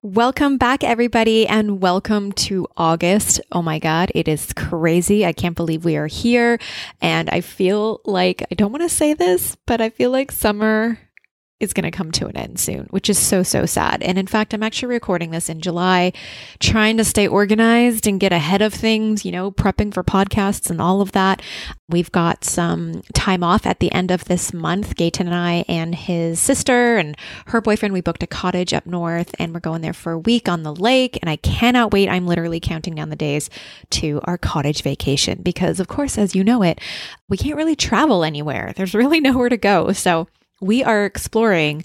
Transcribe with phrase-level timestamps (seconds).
[0.00, 3.40] Welcome back, everybody, and welcome to August.
[3.50, 5.26] Oh my God, it is crazy.
[5.26, 6.58] I can't believe we are here.
[7.00, 10.98] And I feel like I don't want to say this, but I feel like summer
[11.62, 14.02] is going to come to an end soon, which is so, so sad.
[14.02, 16.12] And in fact, I'm actually recording this in July,
[16.58, 20.80] trying to stay organized and get ahead of things, you know, prepping for podcasts and
[20.80, 21.40] all of that.
[21.88, 24.96] We've got some time off at the end of this month.
[24.96, 29.34] Gayton and I and his sister and her boyfriend, we booked a cottage up north
[29.38, 31.18] and we're going there for a week on the lake.
[31.20, 32.08] And I cannot wait.
[32.08, 33.50] I'm literally counting down the days
[33.90, 36.80] to our cottage vacation because, of course, as you know it,
[37.28, 38.72] we can't really travel anywhere.
[38.74, 39.92] There's really nowhere to go.
[39.92, 40.28] So,
[40.62, 41.84] we are exploring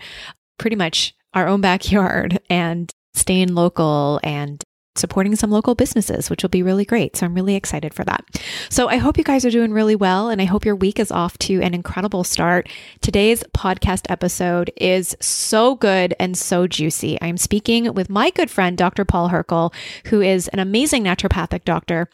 [0.58, 4.64] pretty much our own backyard and staying local and
[4.95, 7.16] supporting some local businesses, which will be really great.
[7.16, 8.23] So I'm really excited for that.
[8.70, 11.11] So I hope you guys are doing really well and I hope your week is
[11.11, 12.67] off to an incredible start.
[13.02, 17.17] Today's podcast episode is so good and so juicy.
[17.22, 19.05] I'm speaking with my good friend, Dr.
[19.05, 19.73] Paul Hrkal,
[20.08, 22.09] who is an amazing naturopathic doctor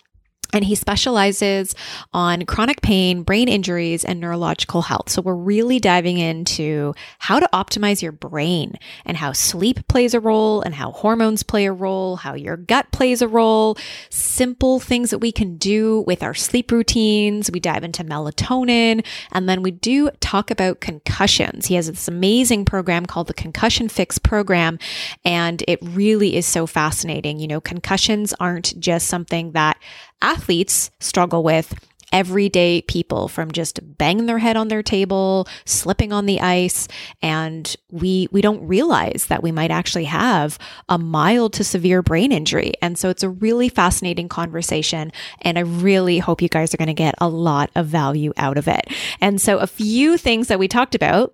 [0.53, 1.75] and he specializes
[2.13, 5.09] on chronic pain, brain injuries, and neurological health.
[5.09, 10.19] So we're really diving into how to optimize your brain and how sleep plays a
[10.19, 13.77] role and how hormones play a role, how your gut plays a role,
[14.09, 17.49] simple things that we can do with our sleep routines.
[17.51, 21.65] We dive into melatonin and then we do talk about concussions.
[21.65, 24.77] He has this amazing program called the Concussion Fix program
[25.25, 27.39] and it really is so fascinating.
[27.39, 29.77] You know, concussions aren't just something that
[30.23, 31.75] athletes struggle with
[32.13, 36.87] everyday people from just banging their head on their table, slipping on the ice,
[37.21, 42.31] and we we don't realize that we might actually have a mild to severe brain
[42.31, 42.73] injury.
[42.81, 45.11] And so it's a really fascinating conversation
[45.41, 48.57] and I really hope you guys are going to get a lot of value out
[48.57, 48.87] of it.
[49.19, 51.33] And so a few things that we talked about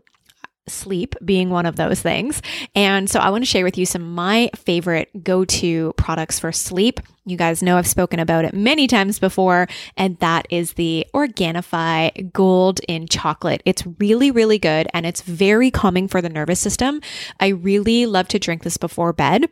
[0.69, 2.41] sleep being one of those things.
[2.75, 6.51] And so I want to share with you some my favorite go to products for
[6.51, 6.99] sleep.
[7.25, 12.31] You guys know I've spoken about it many times before, and that is the Organifi
[12.33, 13.61] Gold in chocolate.
[13.65, 17.01] It's really, really good and it's very calming for the nervous system.
[17.39, 19.49] I really love to drink this before bed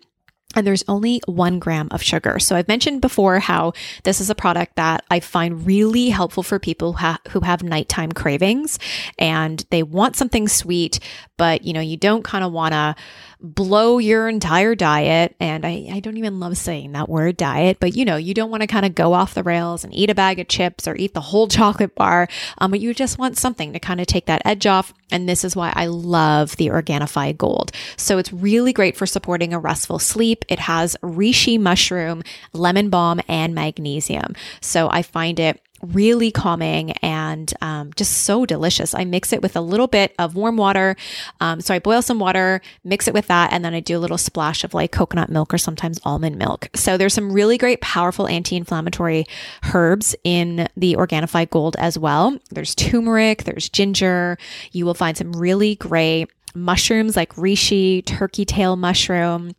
[0.56, 2.40] and there's only one gram of sugar.
[2.40, 6.58] So I've mentioned before how this is a product that I find really helpful for
[6.58, 8.80] people who, ha- who have nighttime cravings
[9.20, 11.00] and they want something sweet,
[11.36, 12.96] but you know, you don't kind of want to
[13.40, 15.36] blow your entire diet.
[15.40, 18.50] And I, I don't even love saying that word diet, but you know, you don't
[18.50, 20.96] want to kind of go off the rails and eat a bag of chips or
[20.96, 22.28] eat the whole chocolate bar.
[22.58, 24.94] Um, but you just want something to kind of take that edge off.
[25.12, 27.72] And this is why I love the Organifi Gold.
[27.96, 30.44] So it's really great for supporting a restful sleep.
[30.50, 32.24] It has reishi mushroom,
[32.54, 34.36] lemon balm, and magnesium.
[34.62, 38.94] So I find it really calming and um, just so delicious.
[38.94, 40.96] I mix it with a little bit of warm water.
[41.40, 44.00] Um, so I boil some water, mix it with that, and then I do a
[44.00, 46.70] little splash of like coconut milk or sometimes almond milk.
[46.76, 49.26] So there's some really great, powerful anti-inflammatory
[49.74, 52.38] herbs in the Organifi Gold as well.
[52.50, 54.38] There's turmeric, there's ginger.
[54.72, 59.52] You will find some really great mushrooms like reishi, turkey tail mushroom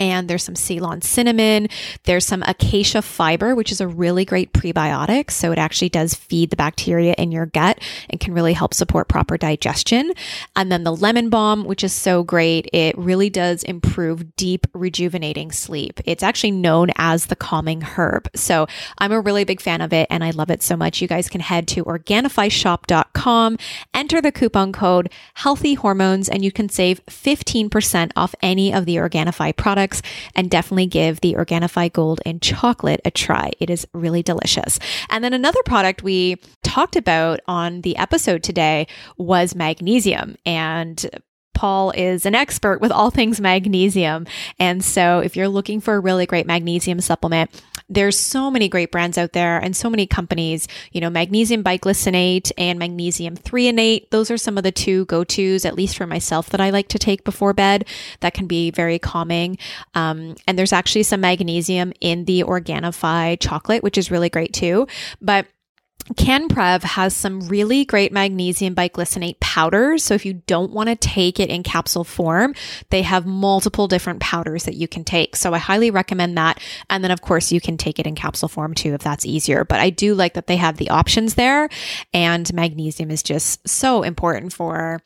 [0.00, 1.68] and there's some Ceylon cinnamon.
[2.04, 5.30] There's some acacia fiber, which is a really great prebiotic.
[5.30, 7.78] So it actually does feed the bacteria in your gut
[8.10, 10.12] and can really help support proper digestion.
[10.56, 12.68] And then the lemon balm, which is so great.
[12.72, 16.00] It really does improve deep rejuvenating sleep.
[16.04, 18.28] It's actually known as the calming herb.
[18.34, 18.66] So
[18.98, 21.00] I'm a really big fan of it and I love it so much.
[21.00, 23.58] You guys can head to organifishop.com,
[23.94, 28.96] enter the coupon code healthy hormones, and you can save 15% off any of the
[28.96, 30.02] Organifi products products
[30.34, 33.50] and definitely give the Organifi Gold and chocolate a try.
[33.60, 34.78] It is really delicious.
[35.10, 38.86] And then another product we talked about on the episode today
[39.18, 40.36] was magnesium.
[40.46, 41.04] And
[41.54, 44.26] Paul is an expert with all things magnesium.
[44.58, 47.50] And so if you're looking for a really great magnesium supplement,
[47.88, 52.50] there's so many great brands out there and so many companies, you know, magnesium biglycinate
[52.56, 54.10] and magnesium threonate.
[54.10, 56.98] Those are some of the two go-tos, at least for myself, that I like to
[56.98, 57.86] take before bed.
[58.20, 59.58] That can be very calming.
[59.94, 64.86] Um, and there's actually some magnesium in the Organifi chocolate, which is really great too.
[65.20, 65.46] But
[66.12, 70.04] CanPrev has some really great magnesium biglycinate powders.
[70.04, 72.54] So if you don't want to take it in capsule form,
[72.90, 75.34] they have multiple different powders that you can take.
[75.34, 76.60] So I highly recommend that.
[76.90, 79.64] And then of course you can take it in capsule form too if that's easier.
[79.64, 81.68] But I do like that they have the options there
[82.12, 85.00] and magnesium is just so important for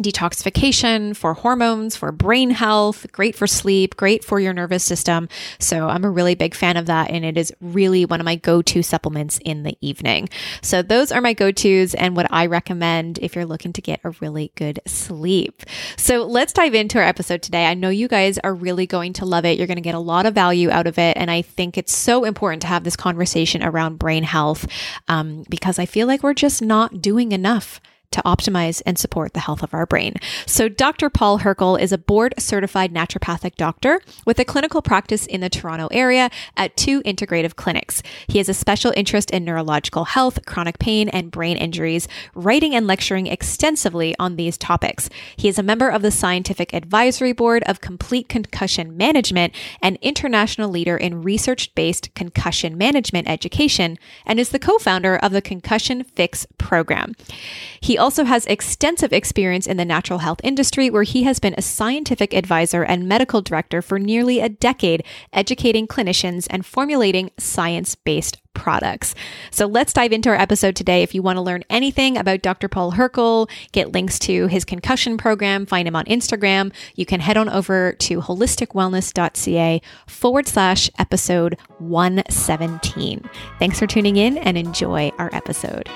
[0.00, 5.28] detoxification, for hormones, for brain health, great for sleep, great for your nervous system.
[5.58, 7.10] So I'm a really big fan of that.
[7.10, 10.28] And it is really one of my go to supplements in the evening.
[10.62, 14.00] So those are my go tos and what I recommend if you're looking to get
[14.04, 15.62] a really good sleep.
[15.96, 17.66] So let's dive into our episode today.
[17.66, 19.58] I know you guys are really going to love it.
[19.58, 21.16] You're going to get a lot of value out of it.
[21.16, 24.66] And I think it's so important to have this conversation around brain health
[25.08, 27.80] um, because I feel like we're just not doing enough
[28.12, 30.14] to optimize and support the health of our brain.
[30.46, 31.10] So, Dr.
[31.10, 35.88] Paul Hrkal is a board certified naturopathic doctor with a clinical practice in the Toronto
[35.90, 38.02] area at two integrative clinics.
[38.28, 42.86] He has a special interest in neurological health, chronic pain, and brain injuries, writing and
[42.86, 45.08] lecturing extensively on these topics.
[45.36, 50.70] He is a member of the Scientific Advisory Board of Complete Concussion Management and international
[50.70, 56.04] leader in research based concussion management education, and is the co founder of the Concussion
[56.04, 57.14] Fix program.
[57.80, 61.62] He also has extensive experience in the natural health industry, where he has been a
[61.62, 68.38] scientific advisor and medical director for nearly a decade, educating clinicians and formulating science based
[68.54, 69.14] products.
[69.50, 71.02] So let's dive into our episode today.
[71.02, 72.68] If you want to learn anything about Dr.
[72.68, 77.36] Paul Hrkal, get links to his concussion program, find him on Instagram, you can head
[77.36, 83.30] on over to holisticwellness.ca forward slash episode 117.
[83.58, 85.88] Thanks for tuning in and enjoy our episode.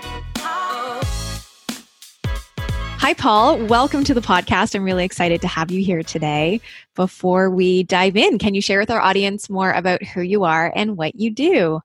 [3.06, 3.58] Hi, Paul.
[3.66, 4.74] Welcome to the podcast.
[4.74, 6.60] I'm really excited to have you here today.
[6.96, 10.72] Before we dive in, can you share with our audience more about who you are
[10.74, 11.82] and what you do?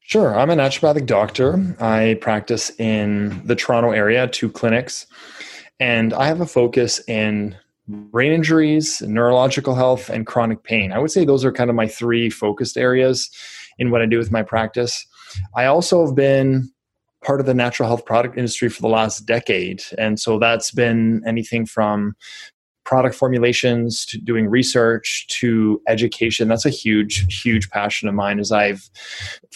[0.00, 0.34] Sure.
[0.34, 1.62] I'm a naturopathic doctor.
[1.80, 5.06] I practice in the Toronto area, two clinics,
[5.80, 7.54] and I have a focus in
[7.86, 10.92] brain injuries, neurological health, and chronic pain.
[10.92, 13.28] I would say those are kind of my three focused areas
[13.78, 15.06] in what I do with my practice.
[15.54, 16.70] I also have been
[17.24, 19.82] part of the natural health product industry for the last decade.
[19.98, 22.14] And so that's been anything from
[22.84, 28.52] product formulations to doing research to education that's a huge huge passion of mine as
[28.52, 28.90] i've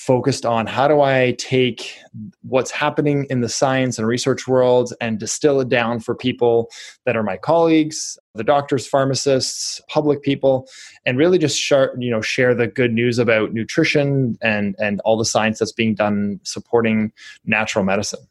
[0.09, 1.99] focused on how do i take
[2.43, 6.71] what's happening in the science and research world and distill it down for people
[7.05, 10.67] that are my colleagues the doctors pharmacists public people
[11.05, 15.19] and really just share you know share the good news about nutrition and and all
[15.19, 17.13] the science that's being done supporting
[17.45, 18.27] natural medicine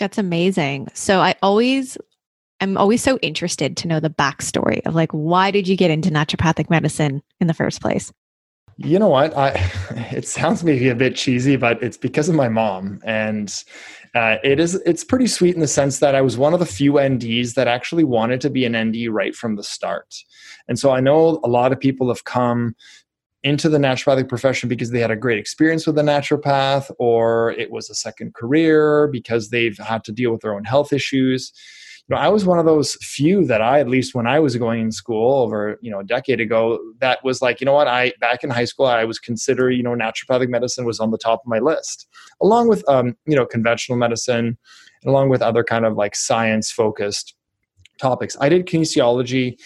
[0.00, 0.88] that's amazing.
[0.94, 1.98] So I always
[2.62, 6.10] I'm always so interested to know the backstory of like why did you get into
[6.10, 8.10] naturopathic medicine in the first place?
[8.82, 9.36] You know what?
[9.36, 9.50] I
[10.10, 13.52] it sounds maybe a bit cheesy, but it's because of my mom, and
[14.14, 16.66] uh, it is it's pretty sweet in the sense that I was one of the
[16.66, 20.14] few NDs that actually wanted to be an ND right from the start,
[20.66, 22.74] and so I know a lot of people have come
[23.42, 27.70] into the naturopathic profession because they had a great experience with a naturopath, or it
[27.70, 31.52] was a second career because they've had to deal with their own health issues
[32.10, 34.80] know, I was one of those few that I, at least when I was going
[34.80, 38.12] in school over, you know, a decade ago, that was like, you know what, I,
[38.20, 41.40] back in high school, I was considered, you know, naturopathic medicine was on the top
[41.40, 42.08] of my list,
[42.42, 44.58] along with, um, you know, conventional medicine,
[45.04, 47.34] along with other kind of like science focused
[48.00, 48.36] topics.
[48.40, 49.56] I did kinesiology.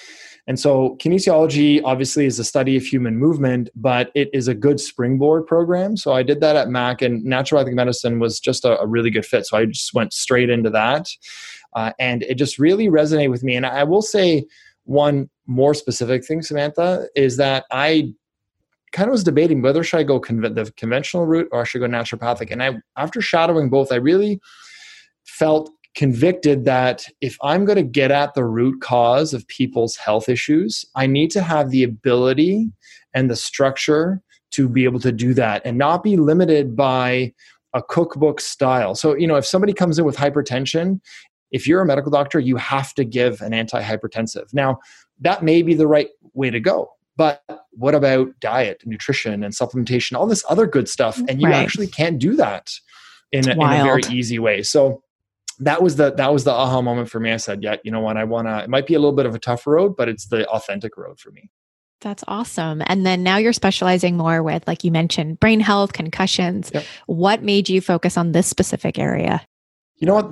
[0.47, 4.79] And so, kinesiology obviously is a study of human movement, but it is a good
[4.79, 5.97] springboard program.
[5.97, 9.25] So, I did that at Mac, and naturopathic medicine was just a, a really good
[9.25, 9.47] fit.
[9.47, 11.09] So, I just went straight into that.
[11.75, 13.57] Uh, and it just really resonated with me.
[13.57, 14.47] And I will say
[14.85, 18.13] one more specific thing, Samantha, is that I
[18.93, 21.81] kind of was debating whether should I go con- the conventional route or I should
[21.81, 22.51] go naturopathic.
[22.51, 24.41] And I, after shadowing both, I really
[25.25, 30.29] felt convicted that if I'm going to get at the root cause of people's health
[30.29, 32.71] issues, I need to have the ability
[33.15, 34.21] and the structure
[34.53, 37.33] to be able to do that and not be limited by
[37.75, 38.95] a cookbook style.
[38.95, 41.01] So, you know, if somebody comes in with hypertension
[41.55, 44.53] if you're a medical doctor, you have to give an antihypertensive.
[44.53, 44.81] Now,
[45.21, 46.91] that may be the right way to go.
[47.17, 51.17] But what about diet, nutrition, and supplementation, all this other good stuff?
[51.29, 51.55] And you right.
[51.55, 52.73] actually can't do that
[53.31, 54.65] in a, in a, very easy way.
[54.65, 55.05] So
[55.61, 57.31] that was the that was the aha moment for me.
[57.31, 58.17] I said, yeah, you know what?
[58.17, 58.65] I want to.
[58.65, 61.21] It might be a little bit of a tough road, but it's the authentic road
[61.21, 61.49] for me.
[62.01, 62.83] That's awesome.
[62.87, 66.73] And then now you're specializing more with, like you mentioned, brain health, concussions.
[66.75, 66.85] Yep.
[67.07, 69.47] What made you focus on this specific area?
[69.97, 70.31] You know what?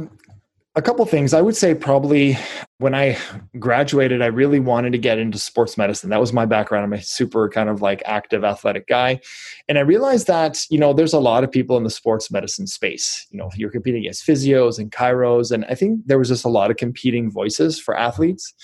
[0.75, 1.35] A couple things.
[1.35, 2.39] I would say probably
[2.79, 3.19] when I
[3.59, 6.09] graduated, I really wanted to get into sports medicine.
[6.09, 6.85] That was my background.
[6.85, 9.21] I'm a super kind of like active athletic guy.
[9.69, 12.67] And I realized that, you know, there's a lot of people in the sports medicine
[12.67, 13.27] space.
[13.31, 15.53] You know, you're competing against physios and chiros.
[15.53, 18.55] And I think there was just a lot of competing voices for athletes.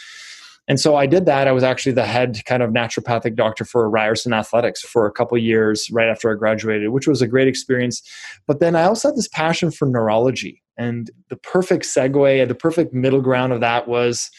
[0.66, 1.48] And so I did that.
[1.48, 5.36] I was actually the head kind of naturopathic doctor for Ryerson Athletics for a couple
[5.38, 8.02] years right after I graduated, which was a great experience.
[8.46, 10.62] But then I also had this passion for neurology.
[10.78, 14.30] And the perfect segue, the perfect middle ground of that was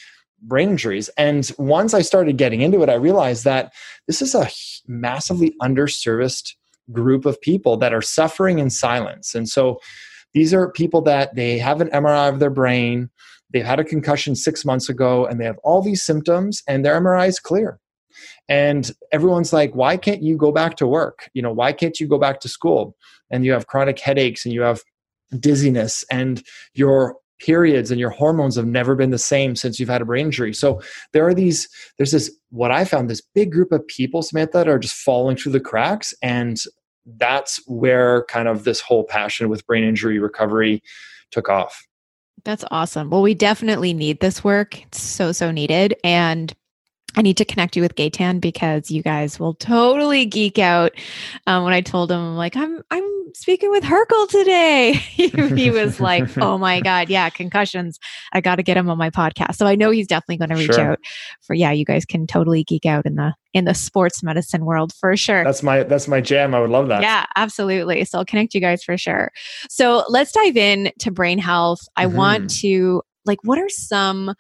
[0.42, 1.10] brain injuries.
[1.18, 3.74] And once I started getting into it, I realized that
[4.08, 4.50] this is a
[4.88, 6.54] massively underserviced
[6.92, 9.36] group of people that are suffering in silence.
[9.36, 9.80] And so
[10.34, 13.10] these are people that they have an MRI of their brain,
[13.52, 17.00] they've had a concussion six months ago, and they have all these symptoms, and their
[17.00, 17.80] MRI is clear.
[18.48, 21.30] And everyone's like, why can't you go back to work?
[21.34, 22.96] You know, why can't you go back to school?
[23.32, 24.82] And you have chronic headaches and you have
[25.38, 26.44] dizziness and
[26.74, 30.26] your periods and your hormones have never been the same since you've had a brain
[30.26, 30.54] injury.
[30.54, 30.82] So
[31.14, 34.68] there are these, there's this, what I found, this big group of people, Samantha, that
[34.68, 36.14] are just falling through the cracks.
[36.22, 36.58] And
[37.18, 40.84] that's where kind of this whole passion with brain injury recovery
[41.32, 41.86] took off.
[42.44, 43.10] That's awesome.
[43.10, 44.82] Well, we definitely need this work.
[44.84, 45.96] It's so, so needed.
[46.04, 46.54] And
[47.16, 50.92] I need to connect you with Gaytan because you guys will totally geek out.
[51.48, 56.38] Um, when I told him, like, I'm I'm speaking with Hrkal today, he, was like,
[56.38, 58.00] "Oh my god, yeah, concussions!
[58.34, 60.56] I got to get him on my podcast." So I know he's definitely going to
[60.56, 60.92] reach sure.
[60.92, 61.00] out.
[61.42, 64.94] For yeah, you guys can totally geek out in the in the sports medicine world
[64.94, 65.44] for sure.
[65.44, 66.54] That's my that's my jam.
[66.54, 67.02] I would love that.
[67.02, 68.06] Yeah, absolutely.
[68.06, 69.32] So I'll connect you guys for sure.
[69.70, 71.82] So let's dive in to brain health.
[71.96, 72.18] I mm-hmm.
[72.18, 74.34] want to like, what are some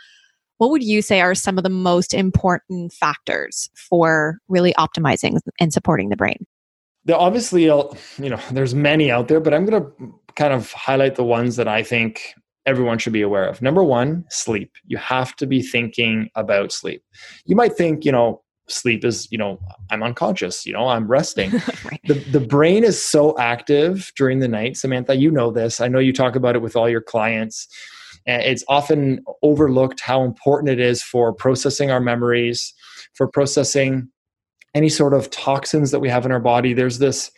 [0.59, 5.73] what would you say are some of the most important factors for really optimizing and
[5.73, 6.45] supporting the brain?
[7.05, 7.83] There obviously, uh,
[8.17, 11.55] you know, there's many out there, but I'm going to kind of highlight the ones
[11.55, 12.33] that I think
[12.65, 13.61] everyone should be aware of.
[13.61, 14.71] Number one, sleep.
[14.85, 17.03] You have to be thinking about sleep.
[17.45, 21.51] You might think, you know, sleep is, you know, I'm unconscious, you know, I'm resting.
[21.85, 22.01] right.
[22.05, 25.79] The the brain is so active during the night, Samantha, you know this.
[25.79, 27.67] I know you talk about it with all your clients
[28.29, 32.73] Uh, it's often overlooked how important it is for processing our memories,
[33.15, 34.07] for processing
[34.75, 36.73] any sort of toxins that we have in our body.
[36.73, 37.31] There's this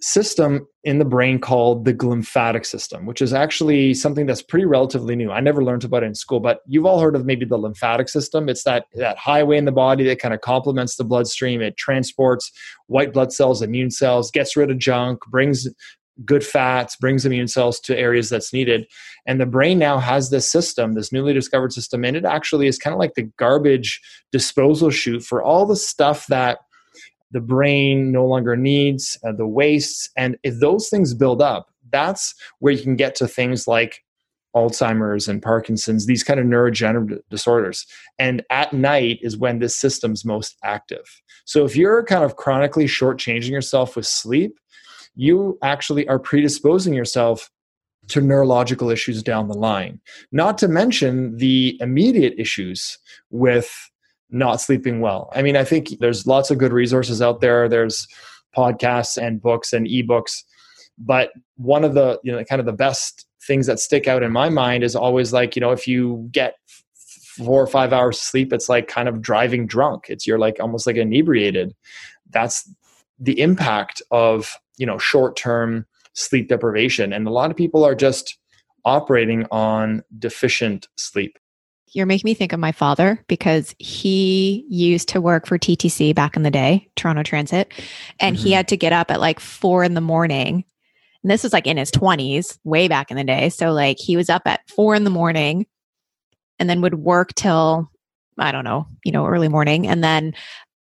[0.00, 5.16] system in the brain called the glymphatic system, which is actually something that's pretty relatively
[5.16, 5.32] new.
[5.32, 8.08] I never learned about it in school, but you've all heard of maybe the lymphatic
[8.08, 8.48] system.
[8.48, 11.62] It's that, that highway in the body that kind of complements the bloodstream.
[11.62, 12.52] It transports
[12.86, 15.66] white blood cells, immune cells, gets rid of junk, brings
[16.24, 18.86] good fats, brings immune cells to areas that's needed.
[19.26, 22.78] And the brain now has this system, this newly discovered system, and it actually is
[22.78, 26.58] kind of like the garbage disposal chute for all the stuff that
[27.30, 30.08] the brain no longer needs, uh, the wastes.
[30.16, 34.04] And if those things build up, that's where you can get to things like
[34.54, 37.86] Alzheimer's and Parkinson's, these kind of neurodegenerative disorders.
[38.20, 41.22] And at night is when this system's most active.
[41.44, 44.58] So if you're kind of chronically shortchanging yourself with sleep,
[45.14, 47.50] you actually are predisposing yourself
[48.08, 50.00] to neurological issues down the line.
[50.32, 52.98] Not to mention the immediate issues
[53.30, 53.72] with
[54.30, 55.30] not sleeping well.
[55.34, 57.68] I mean, I think there's lots of good resources out there.
[57.68, 58.06] There's
[58.56, 60.42] podcasts and books and ebooks.
[60.98, 64.32] But one of the, you know, kind of the best things that stick out in
[64.32, 66.56] my mind is always like, you know, if you get
[67.36, 70.06] four or five hours sleep, it's like kind of driving drunk.
[70.08, 71.74] It's you're like almost like inebriated.
[72.30, 72.68] That's
[73.18, 77.94] the impact of you know short term sleep deprivation and a lot of people are
[77.94, 78.38] just
[78.84, 81.38] operating on deficient sleep
[81.94, 86.36] you're making me think of my father because he used to work for TTC back
[86.36, 87.72] in the day, Toronto Transit,
[88.18, 88.44] and mm-hmm.
[88.44, 90.64] he had to get up at like four in the morning.
[91.22, 93.48] And this was like in his 20s, way back in the day.
[93.48, 95.66] So, like, he was up at four in the morning
[96.58, 97.90] and then would work till,
[98.38, 99.86] I don't know, you know, early morning.
[99.86, 100.34] And then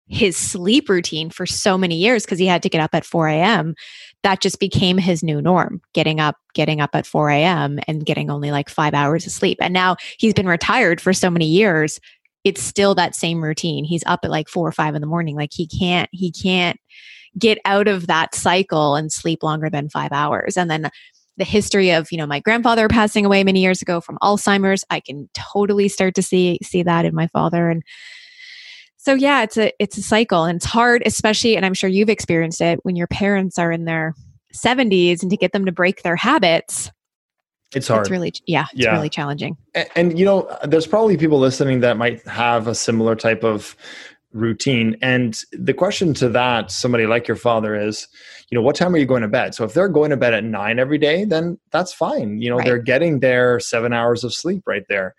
[0.07, 3.27] his sleep routine for so many years because he had to get up at 4
[3.27, 3.75] a.m.
[4.23, 7.79] That just became his new norm, getting up, getting up at 4 a.m.
[7.87, 9.57] and getting only like five hours of sleep.
[9.61, 11.99] And now he's been retired for so many years.
[12.43, 13.83] It's still that same routine.
[13.83, 15.35] He's up at like four or five in the morning.
[15.35, 16.79] Like he can't, he can't
[17.37, 20.55] get out of that cycle and sleep longer than five hours.
[20.55, 20.89] And then
[21.35, 24.99] the history of you know my grandfather passing away many years ago from alzheimer's i
[24.99, 27.83] can totally start to see see that in my father and
[29.07, 32.09] so yeah it's a it's a cycle and it's hard especially and i'm sure you've
[32.09, 34.13] experienced it when your parents are in their
[34.53, 36.91] 70s and to get them to break their habits
[37.73, 38.91] it's hard it's really yeah it's yeah.
[38.91, 43.15] really challenging and, and, you know there's probably people listening that might have a similar
[43.15, 43.77] type of
[44.33, 44.97] routine.
[45.01, 48.07] And the question to that, somebody like your father, is,
[48.49, 49.55] you know, what time are you going to bed?
[49.55, 52.41] So if they're going to bed at nine every day, then that's fine.
[52.41, 52.65] You know, right.
[52.65, 55.15] they're getting their seven hours of sleep right there.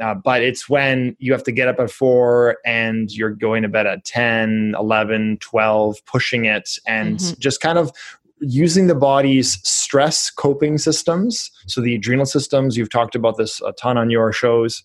[0.00, 3.68] Uh, but it's when you have to get up at four and you're going to
[3.68, 7.40] bed at 10, 11, 12, pushing it and mm-hmm.
[7.40, 7.92] just kind of
[8.40, 11.50] using the body's stress coping systems.
[11.66, 14.82] So the adrenal systems, you've talked about this a ton on your shows.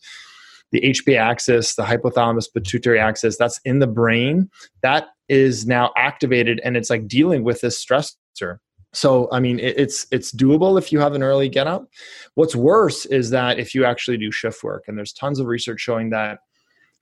[0.72, 4.50] The HPA axis, the hypothalamus pituitary axis, that's in the brain.
[4.82, 8.58] That is now activated and it's like dealing with this stressor.
[8.98, 11.88] So I mean, it's it's doable if you have an early get up.
[12.34, 15.82] What's worse is that if you actually do shift work, and there's tons of research
[15.82, 16.39] showing that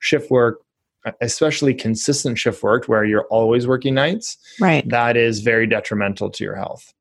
[0.00, 0.60] shift work,
[1.22, 6.44] especially consistent shift work where you're always working nights, right, that is very detrimental to
[6.44, 6.92] your health.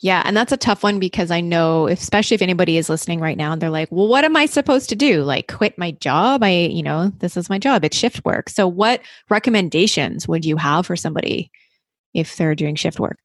[0.00, 3.36] Yeah, and that's a tough one because I know, especially if anybody is listening right
[3.36, 5.22] now and they're like, "Well, what am I supposed to do?
[5.22, 6.42] Like quit my job?
[6.42, 7.84] I, you know, this is my job.
[7.84, 11.52] It's shift work." So, what recommendations would you have for somebody
[12.12, 13.20] if they're doing shift work?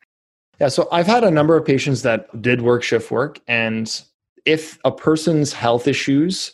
[0.59, 4.01] Yeah, so I've had a number of patients that did work shift work, and
[4.45, 6.53] if a person's health issues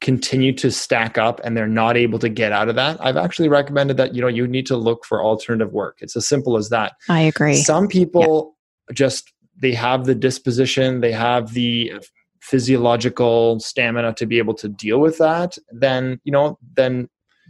[0.00, 3.48] continue to stack up and they're not able to get out of that i've actually
[3.48, 5.98] recommended that you know you need to look for alternative work.
[6.00, 6.92] It's as simple as that.
[7.08, 7.56] I agree.
[7.56, 8.54] Some people
[8.88, 8.96] yep.
[8.96, 11.94] just they have the disposition they have the
[12.40, 17.08] physiological stamina to be able to deal with that then you know then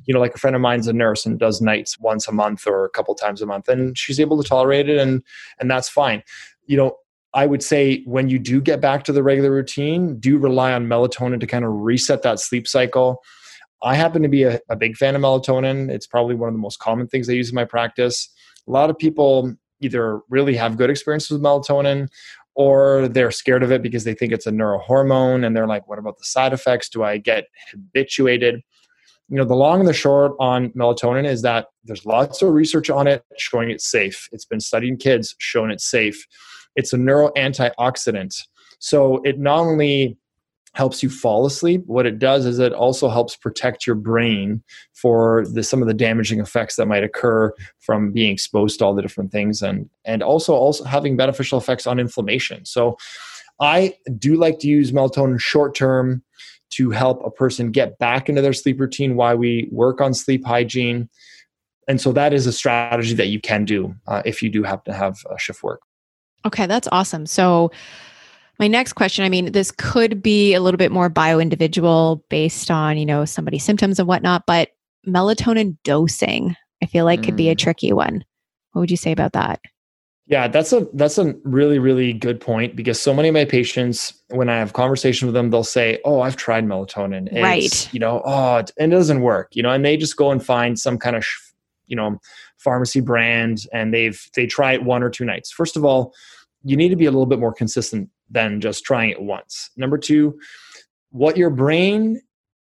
[0.09, 2.67] you know, like a friend of mine's a nurse and does nights once a month
[2.67, 5.23] or a couple times a month, and she's able to tolerate it, and
[5.61, 6.23] and that's fine.
[6.67, 6.97] You know,
[7.35, 10.87] I would say when you do get back to the regular routine, do rely on
[10.87, 13.23] melatonin to kind of reset that sleep cycle.
[13.83, 15.91] I happen to be a, a big fan of melatonin.
[15.91, 18.31] It's probably one of the most common things I use in my practice.
[18.67, 22.09] A lot of people either really have good experiences with melatonin
[22.55, 25.99] or they're scared of it because they think it's a neurohormone and they're like, what
[25.99, 26.89] about the side effects?
[26.89, 28.63] Do I get habituated?
[29.29, 32.89] You know the long and the short on melatonin is that there's lots of research
[32.89, 34.29] on it showing it's safe.
[34.33, 36.27] It's been studied in kids showing it's safe.
[36.77, 38.35] It's a neuro antioxidant.
[38.79, 40.17] So it not only
[40.75, 45.45] helps you fall asleep what it does is it also helps protect your brain for
[45.53, 49.03] the, some of the damaging effects that might occur from being exposed to all the
[49.03, 52.65] different things and and also also having beneficial effects on inflammation.
[52.65, 52.97] So
[53.61, 56.23] i do like to use melatonin short term
[56.71, 60.45] to help a person get back into their sleep routine while we work on sleep
[60.45, 61.09] hygiene.
[61.87, 64.85] And so that is a strategy that you can do uh, if you do have
[64.85, 65.81] to have a shift work.
[66.47, 67.27] Okay, that's awesome.
[67.27, 67.71] So,
[68.59, 72.73] my next question I mean, this could be a little bit more bio individual based
[72.73, 74.71] on, you know, somebody's symptoms and whatnot, but
[75.07, 77.59] melatonin dosing, I feel like could be a mm.
[77.59, 78.25] tricky one.
[78.73, 79.61] What would you say about that?
[80.29, 84.13] Yeah, that's a that's a really really good point because so many of my patients,
[84.29, 87.95] when I have conversation with them, they'll say, "Oh, I've tried melatonin, it's, right?
[87.95, 90.79] You know, oh, it, it doesn't work." You know, and they just go and find
[90.79, 91.25] some kind of,
[91.87, 92.21] you know,
[92.59, 95.51] pharmacy brand, and they've they try it one or two nights.
[95.51, 96.13] First of all,
[96.63, 99.71] you need to be a little bit more consistent than just trying it once.
[99.79, 100.39] Number two,
[101.11, 102.21] what your brain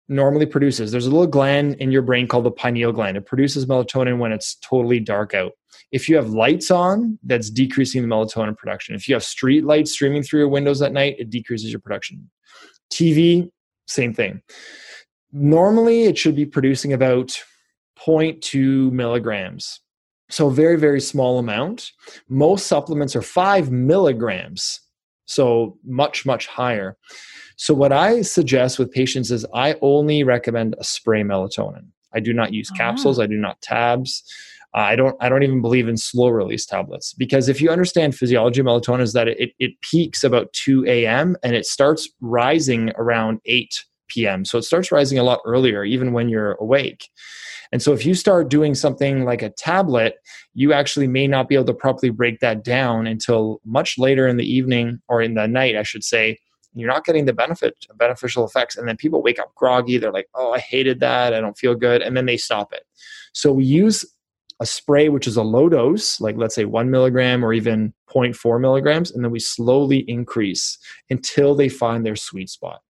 [0.09, 0.91] normally produces.
[0.91, 3.17] There's a little gland in your brain called the pineal gland.
[3.17, 5.53] It produces melatonin when it's totally dark out.
[5.93, 8.95] If you have lights on, that's decreasing the melatonin production.
[8.95, 12.31] If you have street lights streaming through your windows at night, it decreases your production.
[12.93, 13.51] TV,
[13.87, 14.43] same thing.
[15.33, 17.39] Normally, it should be producing about
[17.99, 19.81] 0.2 milligrams.
[20.31, 21.91] So, very, very small amount.
[22.29, 24.81] Most supplements are five milligrams.
[25.27, 26.97] So, much, much higher.
[27.57, 31.87] So, what I suggest with patients is I only recommend a spray melatonin.
[32.15, 33.19] I do not use capsules.
[33.19, 33.23] Ah.
[33.23, 34.23] I do not tabs.
[34.75, 35.17] I don't.
[35.21, 39.03] I don't even believe in slow release tablets because if you understand physiology of melatonin
[39.03, 41.37] is that it, it peaks about 2 a.m.
[41.43, 44.45] and it starts rising around 8 p.m.
[44.45, 47.09] So it starts rising a lot earlier, even when you're awake.
[47.71, 50.17] And so if you start doing something like a tablet,
[50.55, 54.37] you actually may not be able to properly break that down until much later in
[54.37, 56.39] the evening or in the night, I should say,
[56.75, 60.29] you're not getting the benefit beneficial effects and then people wake up groggy they're like
[60.35, 62.85] oh i hated that i don't feel good and then they stop it
[63.33, 64.05] so we use
[64.63, 68.61] a spray which is a low dose like let's say one milligram or even 0.4
[68.61, 70.79] milligrams and then we slowly increase
[71.11, 72.81] until they find their sweet spot.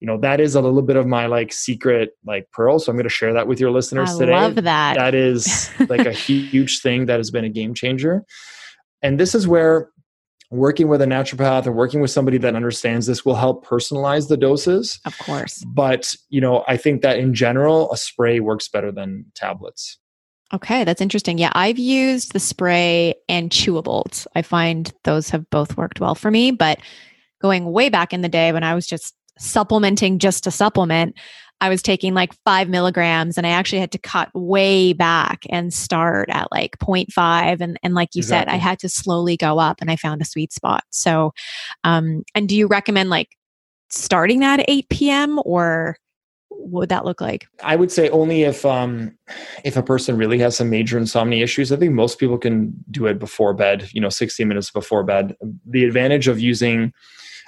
[0.00, 2.96] You know that is a little bit of my like secret like pearl so i'm
[2.96, 4.32] going to share that with your listeners today.
[4.32, 4.54] I today.
[4.56, 4.94] love that.
[4.96, 8.24] That is like a huge thing that has been a game changer.
[9.00, 9.90] And this is where
[10.50, 14.36] working with a naturopath or working with somebody that understands this will help personalize the
[14.36, 14.98] doses.
[15.04, 15.64] Of course.
[15.64, 19.98] But you know i think that in general a spray works better than tablets
[20.52, 25.76] okay that's interesting yeah i've used the spray and chewables i find those have both
[25.76, 26.78] worked well for me but
[27.40, 31.14] going way back in the day when i was just supplementing just to supplement
[31.60, 35.74] I was taking like five milligrams and I actually had to cut way back and
[35.74, 37.60] start at like 0.5.
[37.60, 38.52] And, and like you exactly.
[38.52, 40.84] said, I had to slowly go up and I found a sweet spot.
[40.90, 41.32] So,
[41.82, 43.30] um, and do you recommend like
[43.90, 45.40] starting that at 8 p.m.
[45.44, 45.96] or
[46.58, 47.46] what would that look like?
[47.62, 49.16] I would say only if um
[49.64, 51.72] if a person really has some major insomnia issues.
[51.72, 55.36] I think most people can do it before bed, you know, 60 minutes before bed.
[55.66, 56.92] The advantage of using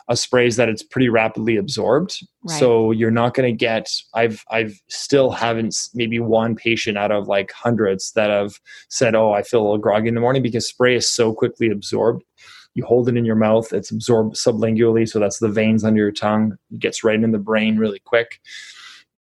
[0.08, 2.18] a spray is that it's pretty rapidly absorbed.
[2.42, 2.58] Right.
[2.58, 7.28] So you're not going to get I've I've still haven't maybe one patient out of
[7.28, 10.66] like hundreds that have said, "Oh, I feel a little groggy in the morning" because
[10.66, 12.24] spray is so quickly absorbed.
[12.74, 16.12] You hold it in your mouth, it's absorbed sublingually, so that's the veins under your
[16.12, 16.56] tongue.
[16.70, 18.40] It gets right in the brain really quick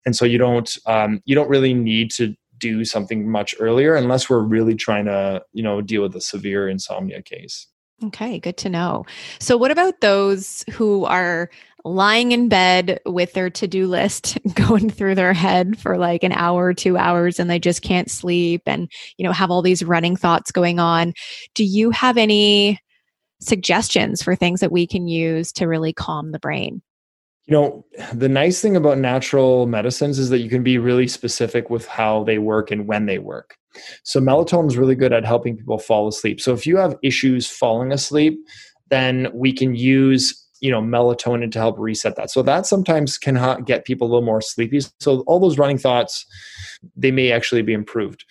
[0.06, 4.30] and so you don't um, you don't really need to do something much earlier unless
[4.30, 7.66] we're really trying to you know deal with a severe insomnia case.
[8.02, 9.04] Okay good to know.
[9.38, 11.50] So what about those who are
[11.86, 16.64] lying in bed with their to-do list going through their head for like an hour
[16.64, 20.16] or two hours and they just can't sleep and you know have all these running
[20.16, 21.12] thoughts going on?
[21.54, 22.80] Do you have any
[23.40, 26.82] suggestions for things that we can use to really calm the brain
[27.46, 31.68] you know, the nice thing about natural medicines is that you can be really specific
[31.68, 33.56] with how they work and when they work.
[34.02, 36.40] So melatonin is really good at helping people fall asleep.
[36.40, 38.38] So if you have issues falling asleep,
[38.90, 43.36] then we can use you know melatonin to help reset that so that sometimes can
[43.36, 46.24] ha- get people a little more sleepy so all those running thoughts
[46.96, 48.24] they may actually be improved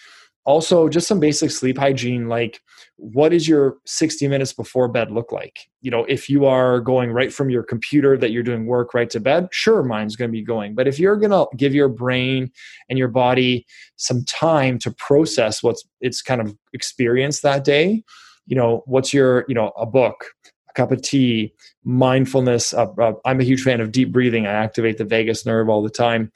[0.46, 2.62] also just some basic sleep hygiene like
[2.98, 5.68] what does your 60 minutes before bed look like?
[5.82, 9.10] You know if you are going right from your computer that you're doing work right
[9.10, 10.76] to bed sure mine's going to be going.
[10.76, 12.52] But if you're going to give your brain
[12.90, 13.66] and your body
[13.98, 18.04] some time to process what's it's kind of experienced that day
[18.46, 20.26] you know what's your you know a book
[20.70, 21.54] a cup of tea
[21.84, 24.46] mindfulness uh, uh, i'm a huge fan of deep breathing.
[24.46, 26.32] I activate the vagus nerve all the time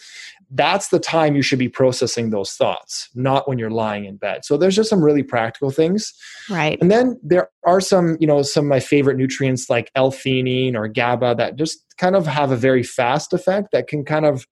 [0.52, 4.46] that's the time you should be processing those thoughts, not when you're lying in bed.
[4.46, 6.14] So there's just some really practical things.
[6.50, 6.78] Right.
[6.80, 10.88] And then there are some, you know, some of my favorite nutrients like L-theanine or
[10.88, 14.48] GABA that just kind of have a very fast effect that can kind of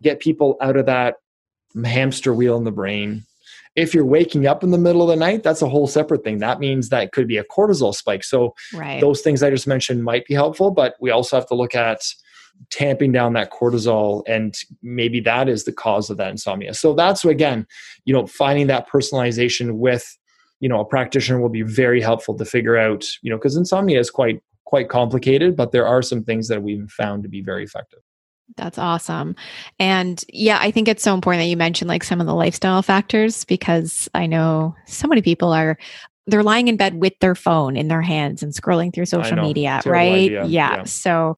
[0.00, 1.16] get people out of that
[1.84, 3.24] hamster wheel in the brain.
[3.74, 6.38] If you're waking up in the middle of the night, that's a whole separate thing.
[6.38, 8.22] That means that could be a cortisol spike.
[8.22, 9.00] So right.
[9.00, 12.02] those things I just mentioned might be helpful, but we also have to look at
[12.70, 17.24] tamping down that cortisol and maybe that is the cause of that insomnia so that's
[17.24, 17.66] again
[18.04, 20.16] you know finding that personalization with
[20.60, 23.98] you know a practitioner will be very helpful to figure out you know because insomnia
[23.98, 27.64] is quite quite complicated but there are some things that we've found to be very
[27.64, 28.00] effective
[28.56, 29.34] that's awesome.
[29.78, 32.82] And yeah, I think it's so important that you mentioned like some of the lifestyle
[32.82, 35.78] factors because I know so many people are
[36.26, 39.80] they're lying in bed with their phone in their hands and scrolling through social media,
[39.84, 40.30] right?
[40.30, 40.44] Yeah.
[40.44, 40.84] yeah.
[40.84, 41.36] So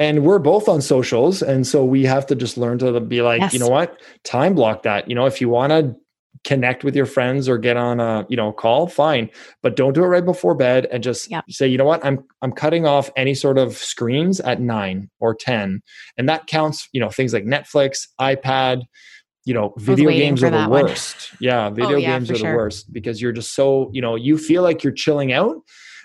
[0.00, 3.40] and we're both on socials and so we have to just learn to be like
[3.40, 3.52] yes.
[3.52, 5.94] you know what time block that you know if you want to
[6.42, 9.28] connect with your friends or get on a you know call fine
[9.62, 12.50] but don't do it right before bed and just say you know what i'm i'm
[12.50, 15.82] cutting off any sort of screens at 9 or 10
[16.16, 18.82] and that counts you know things like netflix ipad
[19.44, 21.38] you know video games are the worst one.
[21.40, 22.50] yeah oh, video oh, yeah, games are sure.
[22.50, 25.56] the worst because you're just so you know you feel like you're chilling out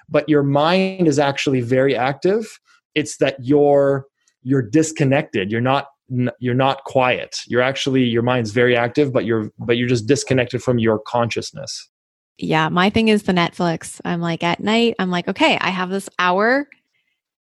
[0.09, 2.59] but your mind is actually very active
[2.95, 4.05] it's that you're
[4.43, 5.51] you're disconnected.
[5.51, 5.87] You're not
[6.39, 7.39] you're not quiet.
[7.47, 11.89] You're actually your mind's very active but you're but you're just disconnected from your consciousness.
[12.37, 13.99] Yeah my thing is the netflix.
[14.05, 16.67] I'm like at night i'm like okay i have this hour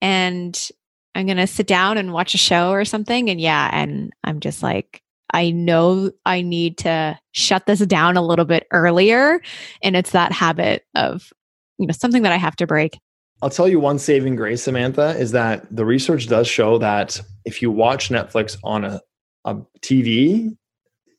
[0.02, 0.70] and
[1.16, 4.62] i'm gonna sit down and watch a show or something and yeah and i'm just
[4.64, 5.02] like
[5.34, 9.42] i know i need to shut this down a little bit earlier
[9.84, 11.32] and it's that habit of
[11.78, 13.00] you know something that i have to break
[13.41, 17.62] I'll tell you one saving grace, Samantha, is that the research does show that if
[17.62, 19.01] you watch Netflix on a,
[19.45, 20.56] a TV,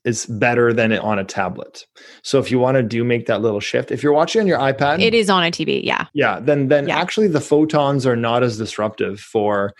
[0.05, 1.85] it's better than it on a tablet.
[2.23, 4.59] So if you want to do make that little shift, if you're watching on your
[4.59, 6.07] iPad, it is on a TV, yeah.
[6.13, 6.97] Yeah, then then yeah.
[6.97, 9.73] actually the photons are not as disruptive for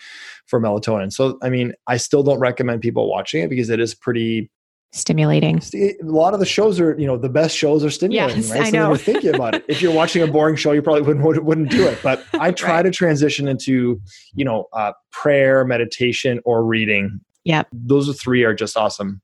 [0.46, 1.12] for melatonin.
[1.12, 4.50] So I mean, I still don't recommend people watching it because it is pretty
[4.94, 5.60] stimulating.
[5.74, 8.60] A lot of the shows are, you know, the best shows are stimulating, yes, right?
[8.62, 8.88] I so know.
[8.88, 9.64] you're thinking about it.
[9.68, 11.98] If you're watching a boring show, you probably wouldn't wouldn't do it.
[12.02, 12.82] But I try right.
[12.82, 14.00] to transition into,
[14.34, 17.20] you know, uh, prayer, meditation, or reading.
[17.44, 19.20] Yeah, those three are just awesome.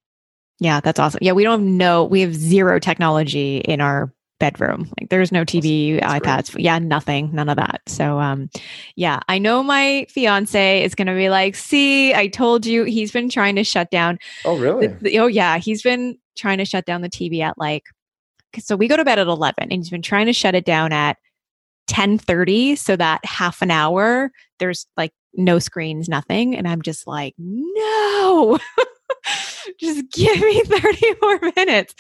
[0.59, 1.21] Yeah, that's awesome.
[1.23, 2.05] Yeah, we don't know.
[2.05, 4.91] We have zero technology in our bedroom.
[4.99, 6.53] Like there's no TV, that's, iPads.
[6.53, 6.65] Great.
[6.65, 7.83] Yeah, nothing, none of that.
[7.87, 8.51] So um
[8.97, 13.13] yeah, I know my fiance is going to be like, "See, I told you he's
[13.13, 14.89] been trying to shut down." Oh, really?
[14.89, 17.85] The, the, oh yeah, he's been trying to shut down the TV at like
[18.59, 20.93] so we go to bed at 11 and he's been trying to shut it down
[20.93, 21.19] at
[21.89, 27.35] 10:30 so that half an hour there's like no screens, nothing and I'm just like,
[27.39, 28.59] "No."
[29.79, 31.95] give me 30 more minutes.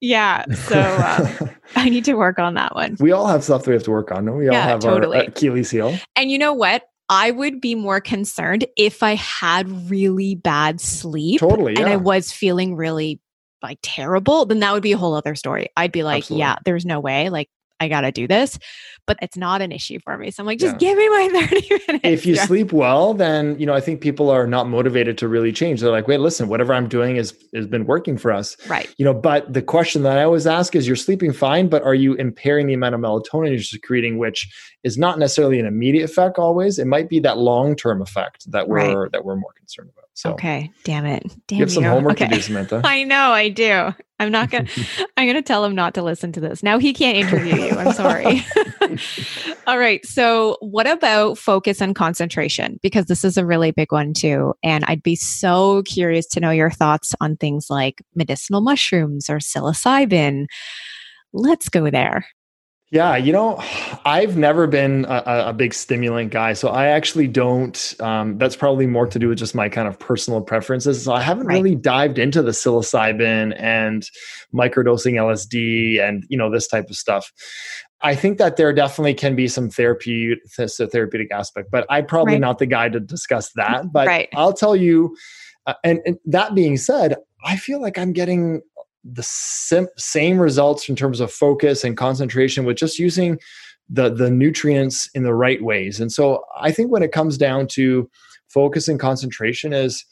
[0.00, 0.44] Yeah.
[0.52, 2.96] So um, I need to work on that one.
[3.00, 4.36] We all have stuff that we have to work on.
[4.36, 5.18] We all have totally.
[5.18, 5.96] our Achilles heel.
[6.16, 6.84] And you know what?
[7.08, 11.74] I would be more concerned if I had really bad sleep Totally.
[11.74, 13.20] and I was feeling really
[13.62, 15.68] like terrible, then that would be a whole other story.
[15.76, 16.40] I'd be like, Absolutely.
[16.40, 17.28] yeah, there's no way.
[17.28, 18.58] Like, I got to do this.
[19.10, 20.30] But it's not an issue for me.
[20.30, 20.94] So I'm like, just Yeah.
[20.94, 22.00] give me my 30 minutes.
[22.04, 22.46] if you Yeah.
[22.46, 25.80] sleep well, then you know I think people are not motivated to really change.
[25.80, 28.56] They're like, wait, listen, whatever I'm doing is has been working for us.
[28.68, 28.88] right.
[28.98, 31.94] You know, but the question that I always ask is, you're sleeping fine, but are
[31.94, 34.48] you impairing the amount of melatonin you're secreting, which
[34.84, 36.78] is not necessarily an immediate effect always.
[36.78, 40.04] It might be that long term effect that we're that we're more concerned about.
[40.14, 40.70] So Okay.
[40.84, 41.24] Damn it.
[41.48, 42.28] Damn you have some homework okay.
[42.28, 42.80] to do, Samantha.
[42.84, 43.92] I know I do.
[44.18, 44.68] I'm not gonna
[45.16, 46.62] I'm gonna tell him not to listen to this.
[46.62, 47.70] Now he can't interview you.
[47.70, 48.44] I'm sorry.
[49.66, 50.04] All right.
[50.06, 52.78] So what about focus and concentration?
[52.82, 54.54] Because this is a really big one too.
[54.62, 59.38] And I'd be so curious to know your thoughts on things like medicinal mushrooms or
[59.38, 60.46] psilocybin.
[61.32, 62.26] Let's go there.
[62.92, 63.62] Yeah, you know,
[64.04, 67.94] I've never been a, a- big stimulant guy, so I actually don't.
[68.00, 71.04] Um, that's probably more to do with just my kind of personal preferences.
[71.04, 71.62] So I haven't Right.
[71.62, 74.02] really dived into the psilocybin and
[74.52, 77.30] microdosing LSD and you know this type of stuff.
[78.02, 82.40] I think that there definitely can be some therapeutic, therapeutic aspect, but I'm probably Right.
[82.40, 83.92] not the guy to discuss that.
[83.92, 84.28] But Right.
[84.34, 85.16] I'll tell you.
[85.66, 88.62] Uh, and, and that being said, I feel like I'm getting
[89.04, 93.38] the sim- same results in terms of focus and concentration with just using
[93.88, 96.00] the the nutrients in the right ways.
[96.00, 98.08] And so I think when it comes down to
[98.48, 100.04] focus and concentration is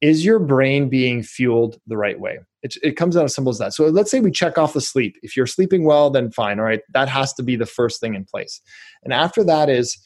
[0.00, 2.38] is your brain being fueled the right way?
[2.62, 3.74] It, it comes out as simple as that.
[3.74, 5.16] So let's say we check off the sleep.
[5.22, 6.58] If you're sleeping well, then fine.
[6.58, 6.80] All right.
[6.92, 8.60] That has to be the first thing in place.
[9.04, 9.96] And after that is,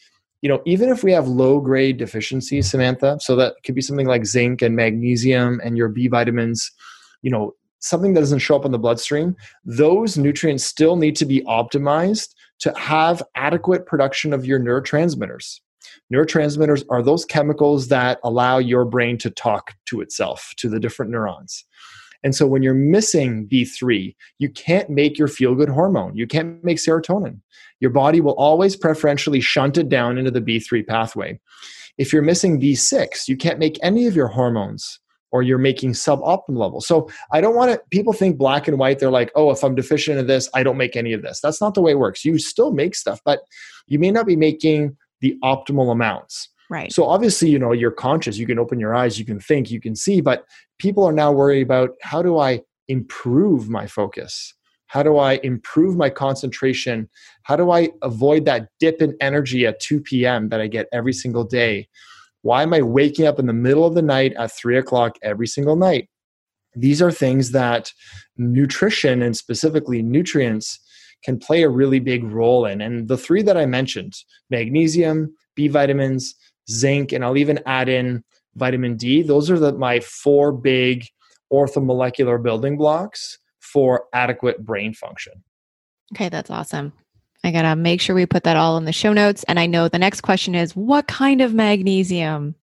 [0.42, 4.07] you know, even if we have low grade deficiencies, Samantha, so that could be something
[4.07, 6.70] like zinc and magnesium and your B vitamins,
[7.22, 11.26] you know, something that doesn't show up in the bloodstream, those nutrients still need to
[11.26, 15.61] be optimized to have adequate production of your neurotransmitters.
[16.12, 21.12] Neurotransmitters are those chemicals that allow your brain to talk to itself, to the different
[21.12, 21.64] neurons.
[22.22, 26.16] And so when you're missing B3, you can't make your feel good hormone.
[26.16, 27.40] You can't make serotonin.
[27.80, 31.40] Your body will always preferentially shunt it down into the B3 pathway.
[31.96, 35.00] If you're missing B6, you can't make any of your hormones
[35.32, 36.86] or you're making suboptimal levels.
[36.86, 38.98] So I don't want to, people think black and white.
[38.98, 41.40] They're like, oh, if I'm deficient in this, I don't make any of this.
[41.40, 42.24] That's not the way it works.
[42.24, 43.40] You still make stuff, but
[43.86, 46.48] you may not be making the optimal amounts.
[46.70, 46.92] Right.
[46.92, 49.80] So obviously, you know, you're conscious, you can open your eyes, you can think, you
[49.80, 50.44] can see, but
[50.78, 54.54] people are now worried about how do I improve my focus?
[54.87, 57.09] How do I improve my concentration?
[57.44, 60.48] How do I avoid that dip in energy at 2 p.m.
[60.48, 61.88] that I get every single day?
[62.42, 65.46] Why am I waking up in the middle of the night at three o'clock every
[65.46, 66.09] single night?
[66.74, 67.92] These are things that
[68.37, 70.80] nutrition and specifically nutrients
[71.24, 72.80] can play a really big role in.
[72.80, 74.14] And the three that I mentioned
[74.48, 76.35] magnesium, B vitamins,
[76.70, 79.22] zinc, and I'll even add in vitamin D.
[79.22, 81.06] Those are the, my four big
[81.52, 85.44] orthomolecular building blocks for adequate brain function.
[86.14, 86.92] Okay, that's awesome.
[87.42, 89.44] I gotta make sure we put that all in the show notes.
[89.44, 92.54] And I know the next question is what kind of magnesium?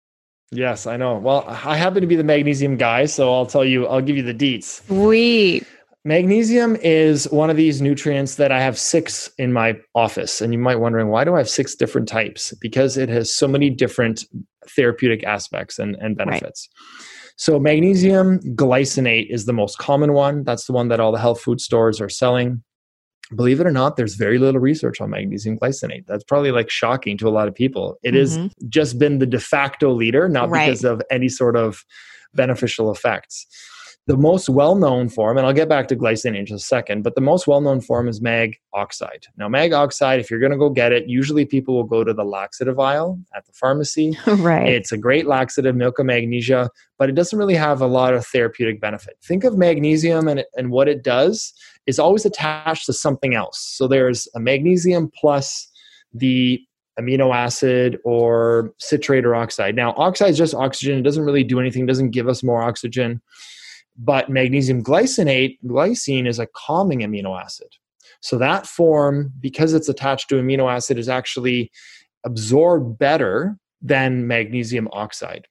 [0.52, 1.18] Yes, I know.
[1.18, 4.24] Well, I happen to be the magnesium guy, so I'll tell you, I'll give you
[4.24, 4.86] the deets.
[4.88, 5.68] Sweet.
[6.08, 10.40] Magnesium is one of these nutrients that I have six in my office.
[10.40, 12.54] And you might wondering, why do I have six different types?
[12.62, 14.24] Because it has so many different
[14.70, 16.70] therapeutic aspects and, and benefits.
[17.36, 20.46] So magnesium glycinate is the most common one.
[20.46, 22.64] That's the one that all the health food stores are selling.
[23.36, 26.06] Believe it or not, there's very little research on magnesium glycinate.
[26.08, 27.98] That's probably like shocking to a lot of people.
[28.02, 28.52] It has Mhm.
[28.70, 30.68] just been the de facto leader, not Right.
[30.68, 31.84] because of any sort of
[32.34, 33.46] beneficial effects.
[34.08, 37.04] The most well known form, and I'll get back to glycine in just a second,
[37.04, 39.28] but the most well known form is mag oxide.
[39.38, 42.14] Now, mag oxide, if you're going to go get it, usually people will go to
[42.14, 44.18] the laxative aisle at the pharmacy.
[44.28, 44.70] right.
[44.70, 48.26] It's a great laxative, milk of magnesia, but it doesn't really have a lot of
[48.26, 49.18] therapeutic benefit.
[49.22, 51.54] Think of magnesium and, and what it does
[51.86, 53.60] is always attached to something else.
[53.60, 55.70] So there's a magnesium plus
[56.14, 56.62] the
[57.00, 59.76] amino acid or citrate or oxide.
[59.76, 60.98] Now, oxide is just oxygen.
[60.98, 63.22] It doesn't really do anything, doesn't give us more oxygen.
[63.98, 67.70] But magnesium glycinate, glycine is a calming amino acid.
[68.22, 71.72] So that form, because it's attached to amino acid, is actually
[72.24, 75.48] absorbed better than magnesium oxide.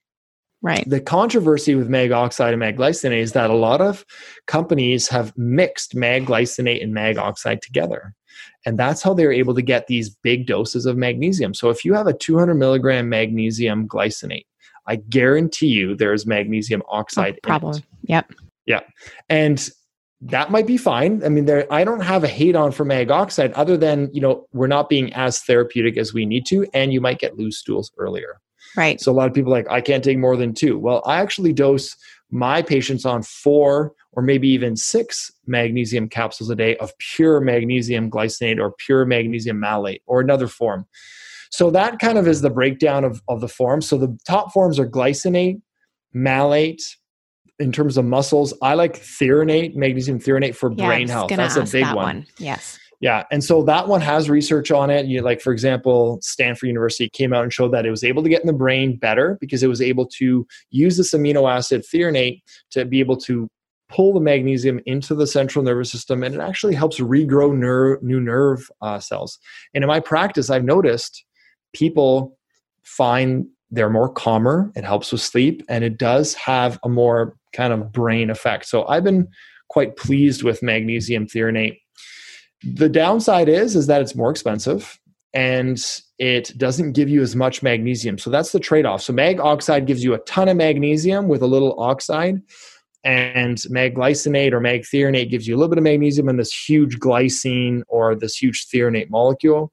[0.61, 0.87] right.
[0.87, 4.05] The controversy with mag oxide and mag glycinate is that a lot of
[4.47, 8.13] companies have mixed mag glycinate and mag oxide together.
[8.65, 11.53] And that's how they're able to get these big doses of magnesium.
[11.53, 14.45] So if you have a 200 milligram magnesium glycinate,
[14.87, 17.83] I guarantee you there's magnesium oh, oxide in problem.
[18.07, 18.33] Yep.
[18.65, 18.81] Yeah.
[19.29, 19.69] And
[20.21, 21.23] that might be fine.
[21.23, 24.21] I mean, there I don't have a hate on for mag oxide other than, you
[24.21, 27.59] know, we're not being as therapeutic as we need to, and you might get loose
[27.59, 28.41] stools earlier.
[28.75, 28.99] Right.
[28.99, 30.77] So a lot of people like, I can't take more than two.
[30.79, 31.95] Well, I actually dose
[32.31, 38.09] my patients on four or maybe even six magnesium capsules a day of pure magnesium
[38.09, 40.85] glycinate or pure magnesium malate or another form.
[41.51, 43.87] So that kind of is the breakdown of, of the forms.
[43.87, 45.61] So the top forms are glycinate,
[46.13, 46.97] malate.
[47.59, 51.29] In terms of muscles, I like threonate, magnesium threonate for Yeah, brain health.
[51.29, 52.27] That's a big that one.
[52.37, 52.79] Yes.
[52.99, 55.05] Yeah, and so that one has research on it.
[55.05, 58.29] You like, for example, Stanford University came out and showed that it was able to
[58.29, 62.41] get in the brain better because it was able to use this amino acid threonate
[62.71, 63.47] to be able to
[63.89, 67.53] pull the magnesium into the central nervous system, and it actually helps regrow
[68.01, 69.39] new nerve uh, cells.
[69.73, 71.23] And in my practice, I've noticed
[71.73, 72.37] people
[72.83, 74.71] find they're more calmer.
[74.75, 78.65] It helps with sleep, and it does have a more kind of brain effect.
[78.65, 79.27] So I've been
[79.69, 81.77] quite pleased with magnesium threonate
[82.63, 84.99] the downside is is that it's more expensive
[85.33, 85.77] and
[86.17, 90.03] it doesn't give you as much magnesium so that's the trade-off so mag oxide gives
[90.03, 92.41] you a ton of magnesium with a little oxide
[93.03, 96.53] and mag glycinate or mag threonate gives you a little bit of magnesium and this
[96.53, 99.71] huge glycine or this huge threonate molecule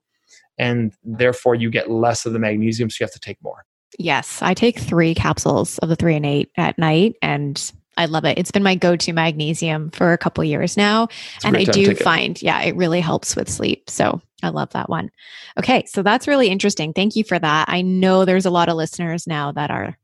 [0.59, 3.65] and therefore you get less of the magnesium so you have to take more
[3.99, 4.41] Yes.
[4.43, 8.39] I take three capsules of the threonate at night and I love it.
[8.39, 11.05] It's been my go to magnesium for a couple years now.
[11.37, 13.89] It's and I great time to do find, yeah, it really helps with sleep.
[13.89, 15.11] So I love that one.
[15.59, 15.85] Okay.
[15.87, 16.93] So that's really interesting.
[16.93, 17.69] Thank you for that.
[17.69, 19.97] I know there's a lot of listeners now that are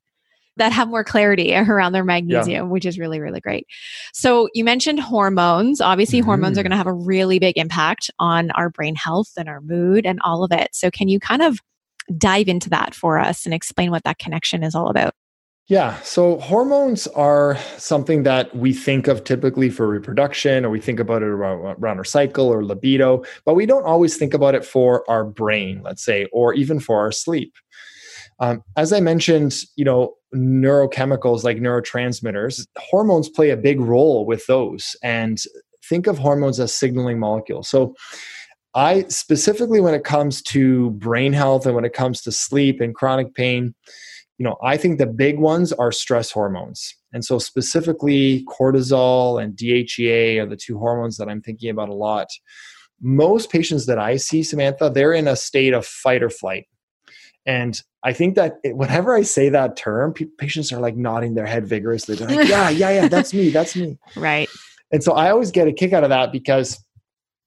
[0.57, 3.67] that have more clarity around their magnesium, which is really, really great.
[4.13, 5.81] So you mentioned hormones.
[5.81, 6.65] Obviously, hormones are Mhm.
[6.65, 10.19] going to have a really big impact on our brain health and our mood and
[10.23, 10.69] all of it.
[10.73, 11.61] So can you kind of
[12.17, 15.15] dive into that for us and explain what that connection is all about?
[15.69, 16.01] Yeah.
[16.01, 21.23] So hormones are something that we think of typically for reproduction, or we think about
[21.23, 25.09] it around, around our cycle or libido, but we don't always think about it for
[25.09, 27.55] our brain, let's say, or even for our sleep.
[28.41, 34.45] Um, as I mentioned, you know, neurochemicals like neurotransmitters, hormones play a big role with
[34.47, 34.97] those.
[35.05, 35.39] And
[35.85, 37.69] think of hormones as signaling molecules.
[37.69, 37.95] So
[38.75, 42.95] I specifically, when it comes to brain health and when it comes to sleep and
[42.95, 43.75] chronic pain,
[44.39, 46.95] you know, I think the big ones are stress hormones.
[47.13, 51.95] And so, specifically, cortisol and DHEA are the two hormones that I'm thinking about a
[51.95, 52.29] lot.
[53.03, 56.67] Most patients that I see, Samantha, they're in a state of fight or flight.
[57.47, 61.35] And I think that it- whenever I say that term, pe- patients are like nodding
[61.35, 62.15] their head vigorously.
[62.15, 63.99] They're like, yeah, yeah, yeah, that's me, that's me.
[64.17, 64.49] Right.
[64.93, 66.83] And so I always get a kick out of that because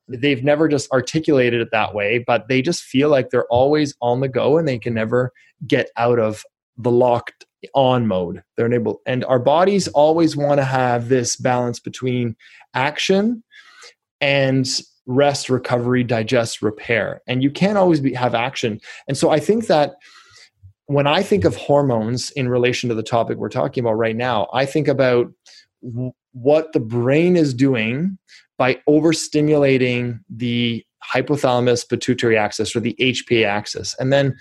[0.07, 4.19] they've never just articulated it that way, but they just feel like they're always on
[4.19, 5.31] the go and they can never
[5.65, 6.43] get out of
[6.77, 8.43] the locked on mode.
[8.57, 12.35] They're unable, and our bodies always want to have this balance between
[12.73, 13.43] action
[14.19, 14.67] and
[15.05, 17.21] rest, recovery, digest, repair.
[17.27, 18.79] And you can't always be, have action.
[19.07, 19.95] And so I think that
[20.87, 24.47] when I think of hormones in relation to the topic we're talking about right now,
[24.53, 25.31] I think about
[26.31, 28.17] what the brain is doing
[28.57, 33.95] by overstimulating the hypothalamus pituitary axis or the HPA axis.
[33.99, 34.35] And then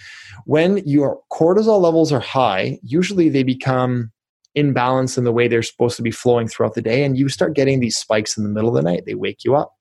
[0.44, 4.12] when your cortisol levels are high, usually they become
[4.57, 7.05] imbalanced in the way they're supposed to be flowing throughout the day.
[7.05, 9.05] And you start getting these spikes in the middle of the night.
[9.07, 9.72] They wake you up.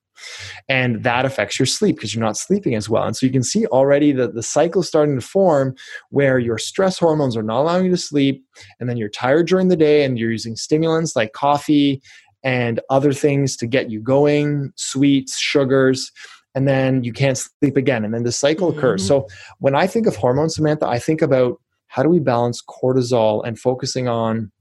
[0.69, 3.03] And that affects your sleep because you're not sleeping as well.
[3.03, 5.75] And so you can see already that the cycle is starting to form
[6.09, 8.45] where your stress hormones are not allowing you to sleep.
[8.79, 12.01] And then you're tired during the day and you're using stimulants like coffee
[12.43, 16.11] and other things to get you going, sweets, sugars,
[16.55, 18.03] and then you can't sleep again.
[18.03, 19.03] And then the cycle occurs.
[19.03, 19.07] Mhm.
[19.07, 19.27] So
[19.59, 23.59] when I think of hormones, Samantha, I think about how do we balance cortisol and
[23.59, 24.51] focusing on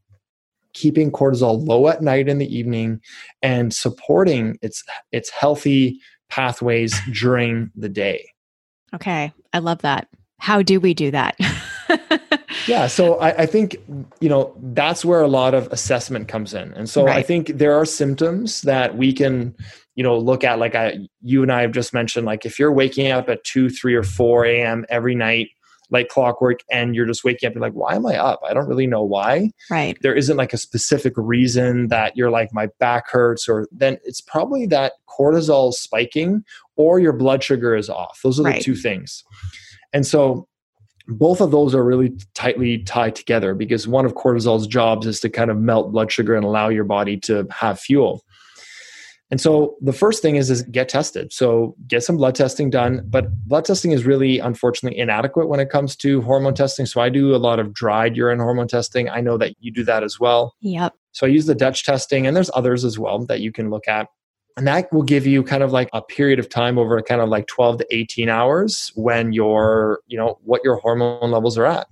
[0.73, 3.01] keeping cortisol low at night in the evening
[3.43, 8.29] and supporting its its healthy pathways during the day.
[8.95, 9.33] Okay.
[9.53, 10.09] I love that.
[10.39, 11.37] How do we do that?
[12.67, 13.77] Yeah, so I, I think
[14.21, 17.75] you know that's where a lot of assessment comes in, and so I think there
[17.75, 19.55] are symptoms that we can
[19.95, 20.59] you know look at.
[20.59, 23.69] Like I, you and I have just mentioned, like if you're waking up at two,
[23.71, 24.85] three, or four a.m.
[24.89, 25.49] every night,
[25.91, 28.41] like clockwork, and you're just waking up, you're like, why am I up?
[28.49, 29.51] I don't really know why.
[29.71, 29.97] right.
[30.03, 34.21] There isn't like a specific reason that you're like my back hurts, or then it's
[34.21, 36.45] probably that cortisol spiking
[36.77, 38.21] or your blood sugar is off.
[38.23, 38.63] Those are the Right.
[38.63, 39.25] two things,
[39.93, 40.47] and so
[41.09, 45.31] both of those are really tightly tied together because one of cortisol's jobs is to
[45.31, 48.23] kind of melt blood sugar and allow your body to have fuel.
[49.31, 51.33] And so the first thing is is get tested.
[51.33, 55.71] So get some blood testing done, but blood testing is really unfortunately inadequate when it
[55.71, 56.85] comes to hormone testing.
[56.85, 59.09] So I do a lot of dried urine hormone testing.
[59.09, 60.55] I know that you do that as well.
[60.61, 60.95] Yep.
[61.13, 63.87] So I use the Dutch testing and there's others as well that you can look
[63.87, 64.09] at.
[64.57, 67.29] And that will give you kind of like a period of time over kind of
[67.29, 71.87] like 12 to 18 hours when your, you know, what your hormone levels are at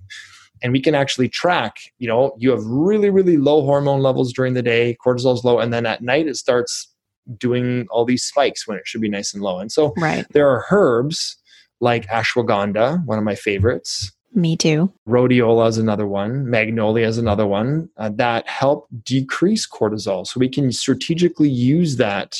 [0.61, 4.55] and we can actually track you know you have really really low hormone levels during
[4.55, 6.89] the day cortisol is low and then at night it starts
[7.37, 9.59] doing all these spikes when it should be nice and low.
[9.59, 10.25] And so right.
[10.31, 11.37] there are herbs
[11.79, 14.11] like ashwagandha, one of my favorites.
[14.33, 14.93] Me too.
[15.07, 16.49] Rhodiola is another one.
[16.49, 20.25] Magnolia is another one uh, that help decrease cortisol.
[20.25, 22.37] So we can strategically use that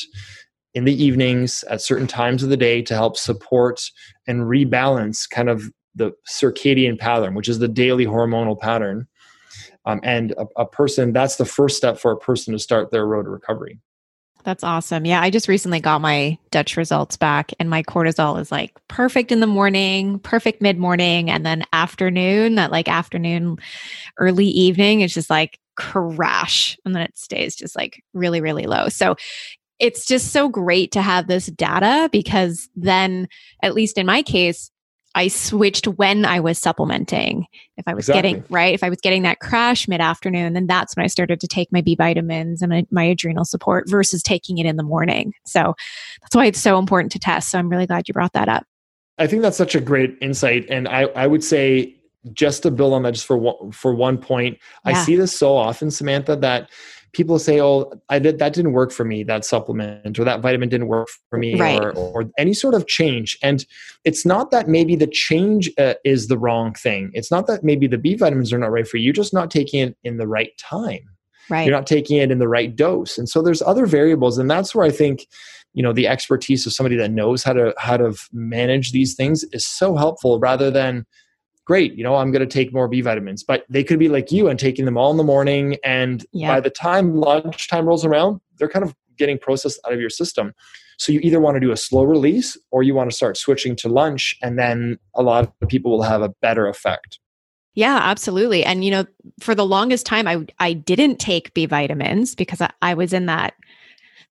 [0.72, 3.82] in the evenings at certain times of the day to help support
[4.28, 5.64] and rebalance kind of
[5.94, 9.08] the circadian pattern, which is the daily hormonal pattern.
[9.84, 13.06] Um, and a, a person, that's the first step for a person to start their
[13.06, 13.80] road to recovery.
[14.44, 15.04] That's awesome.
[15.04, 19.32] Yeah, I just recently got my Dutch results back, and my cortisol is like perfect
[19.32, 23.58] in the morning, perfect mid morning, and then afternoon, that like afternoon,
[24.18, 26.78] early evening, it's just like crash.
[26.84, 28.88] And then it stays just like really, really low.
[28.88, 29.16] So
[29.78, 33.28] it's just so great to have this data because then,
[33.62, 34.69] at least in my case,
[35.14, 37.46] I switched when I was supplementing.
[37.76, 38.32] If I was exactly.
[38.32, 41.40] getting right, if I was getting that crash mid afternoon, then that's when I started
[41.40, 44.82] to take my B vitamins and my, my, adrenal support versus taking it in the
[44.82, 45.32] morning.
[45.44, 45.74] So
[46.22, 47.50] that's why it's so important to test.
[47.50, 48.64] So I'm really glad you brought that up.
[49.18, 51.96] I think that's such a great insight, and I I would say
[52.32, 54.92] just to build on that, just for one, for one point, yeah.
[54.92, 56.70] I see this so often, Samantha, that
[57.12, 59.22] people say, "Oh, I did that didn't work for me.
[59.22, 61.80] That supplement or that vitamin didn't work for me, right.
[61.80, 63.64] or, or any sort of change." And
[64.04, 67.10] it's not that maybe the change uh, is the wrong thing.
[67.14, 69.04] It's not that maybe the B vitamins are not right for you.
[69.04, 71.00] You're just not taking it in the right time.
[71.48, 71.66] Right.
[71.66, 73.18] You're not taking it in the right dose.
[73.18, 75.26] And so there's other variables, and that's where I think
[75.74, 79.44] you know the expertise of somebody that knows how to how to manage these things
[79.52, 81.06] is so helpful rather than
[81.70, 83.44] great, you know, I'm going to take more B vitamins.
[83.44, 85.76] But they could be like you and taking them all in the morning.
[85.84, 86.48] And yeah.
[86.48, 90.52] by the time lunchtime rolls around, they're kind of getting processed out of your system.
[90.98, 93.76] So you either want to do a slow release or you want to start switching
[93.76, 94.36] to lunch.
[94.42, 97.20] And then a lot of people will have a better effect.
[97.74, 98.64] Yeah, absolutely.
[98.64, 99.04] And you know,
[99.38, 103.26] for the longest time I I didn't take B vitamins because I, I was in
[103.26, 103.54] that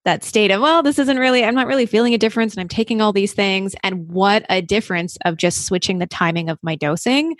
[0.05, 2.67] that state of, well, this isn't really, I'm not really feeling a difference and I'm
[2.67, 3.75] taking all these things.
[3.83, 7.35] And what a difference of just switching the timing of my dosing.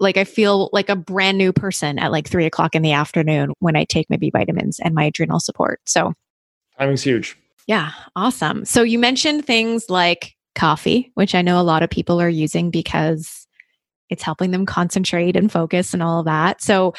[0.00, 3.52] Like I feel like a brand new person at like three o'clock in the afternoon
[3.60, 5.80] when I take my B vitamins and my adrenal support.
[5.84, 6.14] So
[6.78, 7.36] timing's huge.
[7.68, 8.64] Yeah, awesome.
[8.64, 12.70] So you mentioned things like coffee, which I know a lot of people are using
[12.70, 13.46] because
[14.10, 16.60] it's helping them concentrate and focus and all of that.
[16.62, 16.94] So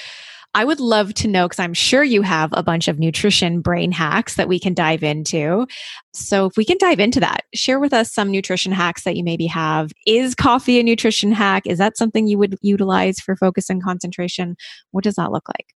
[0.56, 3.91] I would love to know because I'm sure you have a bunch of nutrition brain
[3.91, 5.68] hacks that we can dive into.
[6.14, 9.24] So, if we can dive into that, share with us some nutrition hacks that you
[9.24, 9.91] maybe have.
[10.06, 11.64] Is coffee a nutrition hack?
[11.66, 14.56] Is that something you would utilize for focus and concentration?
[14.91, 15.74] What does that look like?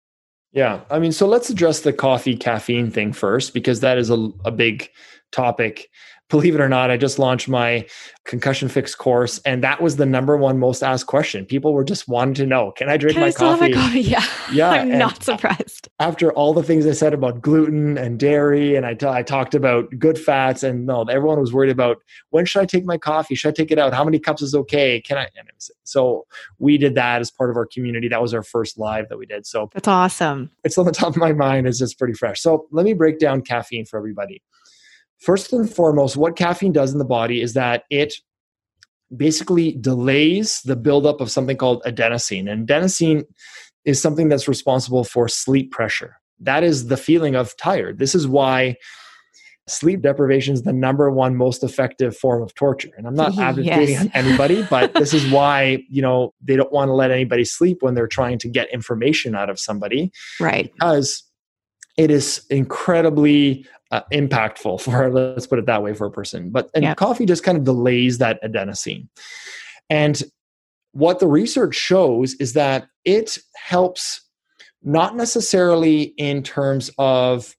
[0.51, 4.29] Yeah, I mean, so let's address the coffee caffeine thing first because that is a,
[4.45, 4.89] a big
[5.31, 5.89] topic
[6.29, 7.85] believe it or not, I just launched my
[8.23, 11.45] concussion fix course, and that was the number one most asked question.
[11.45, 13.73] People were just wanting to know, can I drink can my I coffee?
[13.73, 14.01] coffee?
[14.05, 14.71] Yeah, yeah.
[14.71, 15.87] I'm not surprised.
[15.99, 19.53] After all the things I said about gluten and dairy, and I, t- I talked
[19.53, 21.97] about good fats, and no, everyone was worried about
[22.31, 23.35] when should I take my coffee?
[23.35, 23.93] Should I take it out?
[23.93, 24.99] How many cups is okay?
[25.01, 25.27] Can I?
[25.83, 26.25] so
[26.59, 28.07] we did that as part of our community.
[28.07, 29.45] That was our first live that we did.
[29.45, 30.51] So that's awesome.
[30.63, 31.67] It's on the top of my mind.
[31.67, 32.41] It's just pretty fresh.
[32.41, 34.41] So let me break down caffeine for everybody.
[35.19, 38.13] First and foremost, what caffeine does in the body is that it
[39.15, 42.49] basically delays the buildup of something called adenosine.
[42.51, 43.23] And adenosine
[43.85, 46.17] is something that's responsible for sleep pressure.
[46.39, 47.99] That is the feeling of tired.
[47.99, 48.75] This is why
[49.67, 52.91] sleep deprivation is the number one most effective form of torture.
[52.97, 54.07] And I'm not advocating yes.
[54.13, 57.93] anybody, but this is why, you know, they don't want to let anybody sleep when
[57.93, 60.11] they're trying to get information out of somebody.
[60.39, 60.71] Right.
[60.73, 61.23] Because
[61.97, 66.69] it is incredibly uh, impactful for let's put it that way for a person but
[66.73, 66.93] and yeah.
[66.93, 69.07] coffee just kind of delays that adenosine
[69.89, 70.23] and
[70.91, 74.21] what the research shows is that it helps
[74.81, 77.55] not necessarily in terms of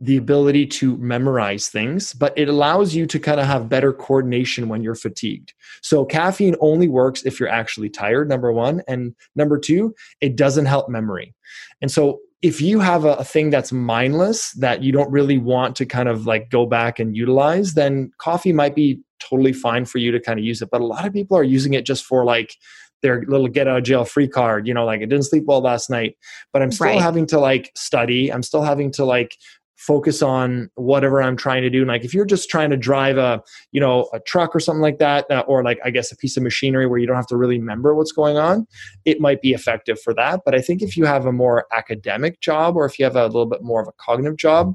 [0.00, 4.68] the ability to memorize things, but it allows you to kind of have better coordination
[4.68, 5.54] when you're fatigued.
[5.82, 8.82] So, caffeine only works if you're actually tired, number one.
[8.86, 11.34] And number two, it doesn't help memory.
[11.80, 15.74] And so, if you have a, a, thing that's mindless that you don't really want
[15.76, 19.98] to kind of like go back and utilize, then coffee might be totally fine for
[19.98, 20.68] you to kind of use it.
[20.70, 22.54] But a lot of people are using it just for like
[23.02, 24.66] their little get out of jail free card.
[24.68, 26.16] You know, like I didn't sleep well last night,
[26.52, 27.00] but I'm still right.
[27.00, 28.32] having to like study.
[28.32, 29.36] I'm still having to like
[29.78, 31.78] focus on whatever I'm trying to do.
[31.78, 34.82] And like if you're just trying to drive a, you know, a truck or something
[34.82, 37.28] like that, uh, or like I guess a piece of machinery where you don't have
[37.28, 38.66] to really remember what's going on,
[39.04, 40.40] it might be effective for that.
[40.44, 43.26] But I think if you have a more academic job or if you have a
[43.26, 44.74] little bit more of a cognitive job,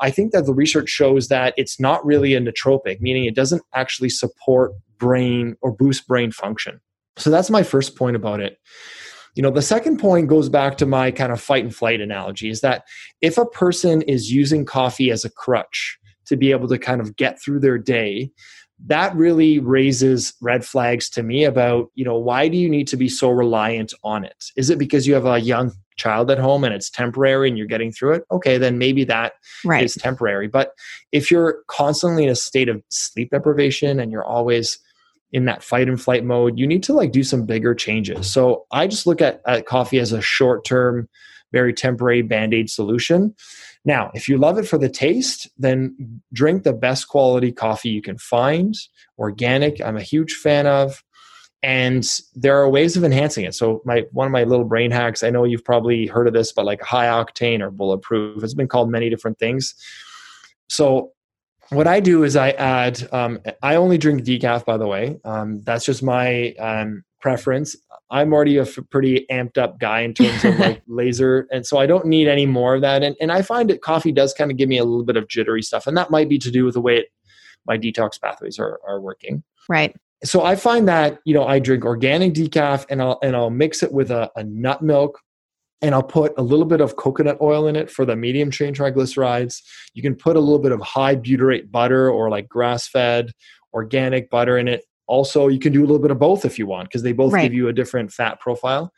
[0.00, 3.62] I think that the research shows that it's not really a nootropic, meaning it doesn't
[3.74, 6.80] actually support brain or boost brain function.
[7.16, 8.58] So that's my first point about it.
[9.34, 12.50] You know, the second point goes back to my kind of fight and flight analogy
[12.50, 12.84] is that
[13.20, 17.16] if a person is using coffee as a crutch to be able to kind of
[17.16, 18.30] get through their day,
[18.86, 22.96] that really raises red flags to me about, you know, why do you need to
[22.96, 24.44] be so reliant on it?
[24.56, 27.66] Is it because you have a young child at home and it's temporary and you're
[27.66, 28.24] getting through it?
[28.30, 29.32] Okay, then maybe that
[29.64, 29.84] right.
[29.84, 30.46] is temporary.
[30.46, 30.72] But
[31.10, 34.78] if you're constantly in a state of sleep deprivation and you're always
[35.32, 38.30] in that fight and flight mode, you need to like do some bigger changes.
[38.30, 41.08] So I just look at, at coffee as a short term,
[41.52, 43.34] very temporary band aid solution.
[43.84, 48.02] Now, if you love it for the taste, then drink the best quality coffee you
[48.02, 48.74] can find,
[49.18, 49.80] organic.
[49.82, 51.02] I'm a huge fan of.
[51.62, 53.54] And there are ways of enhancing it.
[53.54, 56.52] So my one of my little brain hacks, I know you've probably heard of this,
[56.52, 59.74] but like high octane or bulletproof, it's been called many different things.
[60.68, 61.12] So
[61.70, 63.06] what I do is I add.
[63.12, 65.18] Um, I only drink decaf, by the way.
[65.24, 67.76] Um, that's just my um, preference.
[68.10, 71.78] I'm already a f- pretty amped up guy in terms of like laser, and so
[71.78, 73.02] I don't need any more of that.
[73.02, 75.28] And and I find that coffee does kind of give me a little bit of
[75.28, 77.06] jittery stuff, and that might be to do with the way it,
[77.66, 79.42] my detox pathways are are working.
[79.68, 79.94] Right.
[80.24, 83.82] So I find that you know I drink organic decaf, and I'll and I'll mix
[83.82, 85.20] it with a, a nut milk
[85.80, 88.74] and I'll put a little bit of coconut oil in it for the medium chain
[88.74, 89.62] triglycerides.
[89.94, 93.30] You can put a little bit of high butyrate butter or like grass fed
[93.72, 94.84] organic butter in it.
[95.06, 97.32] Also, you can do a little bit of both if you want because they both
[97.32, 97.42] right.
[97.42, 98.92] give you a different fat profile.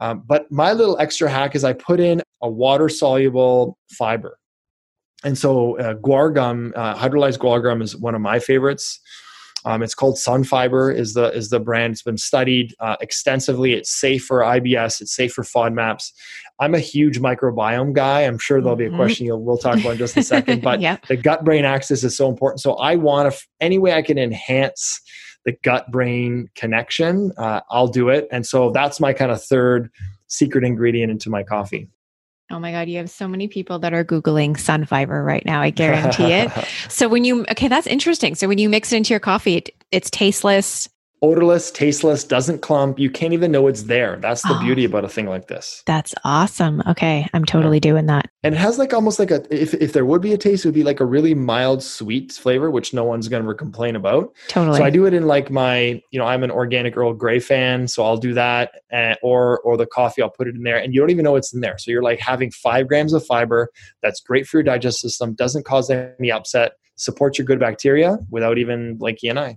[0.00, 4.38] Um, but my little extra hack is I put in a water soluble fiber.
[5.24, 9.00] And so uh, guar gum, uh, hydrolyzed guar gum is one of my favorites.
[9.64, 11.92] Um, it's called Sunfiber is the is the brand.
[11.92, 13.72] It's been studied uh, extensively.
[13.72, 15.00] It's safe for IBS.
[15.00, 16.12] It's safe for FODMAPs.
[16.60, 18.22] I'm a huge microbiome guy.
[18.22, 18.96] I'm sure there'll be a mm-hmm.
[18.96, 20.62] question you'll, we'll talk about in just a second.
[20.68, 21.06] But yep.
[21.06, 22.60] the gut brain axis is so important.
[22.60, 25.00] So I want to any way I can enhance
[25.44, 27.32] the gut brain connection.
[27.38, 28.28] Uh, I'll do it.
[28.30, 29.90] And so that's my kind of third
[30.26, 31.88] secret ingredient into my coffee.
[32.50, 35.60] Oh my God, you have so many people that are Googling Sunfiber right now.
[35.60, 36.50] I guarantee it.
[36.88, 38.34] so when you, okay, that's interesting.
[38.34, 40.88] So when you mix it into your coffee, it, it's tasteless
[41.22, 42.98] odorless, tasteless, doesn't clump.
[42.98, 44.16] You can't even know it's there.
[44.16, 45.82] That's the oh, beauty about a thing like this.
[45.86, 46.82] That's awesome.
[46.86, 48.30] Okay, I'm totally doing that.
[48.42, 50.68] And it has like almost like a if if there would be a taste, it
[50.68, 54.34] would be like a really mild sweet flavor, which no one's gonna complain about.
[54.48, 54.78] Totally.
[54.78, 57.88] So I do it in like my, you know, I'm an organic Earl Grey fan,
[57.88, 60.94] so I'll do that, uh, or or the coffee, I'll put it in there, and
[60.94, 61.78] you don't even know it's in there.
[61.78, 63.70] So you're like having five grams of fiber.
[64.02, 65.34] That's great for your digestive system.
[65.34, 66.72] Doesn't cause any upset.
[66.96, 69.56] Supports your good bacteria without even blinking an eye.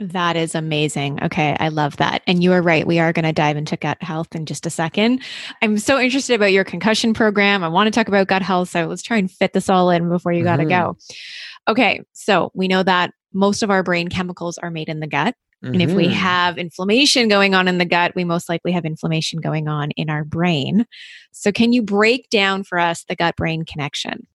[0.00, 1.22] That is amazing.
[1.22, 2.22] Okay, I love that.
[2.26, 2.86] And you are right.
[2.86, 5.22] We are going to dive into gut health in just a second.
[5.62, 7.64] I'm so interested about your concussion program.
[7.64, 8.68] I want to talk about gut health.
[8.68, 10.92] So let's try and fit this all in before you got to mm-hmm.
[10.92, 10.98] go.
[11.68, 15.34] Okay, so we know that most of our brain chemicals are made in the gut.
[15.64, 15.72] Mm-hmm.
[15.72, 16.12] And if we mm-hmm.
[16.12, 20.10] have inflammation going on in the gut, we most likely have inflammation going on in
[20.10, 20.84] our brain.
[21.32, 24.26] So, can you break down for us the gut brain connection?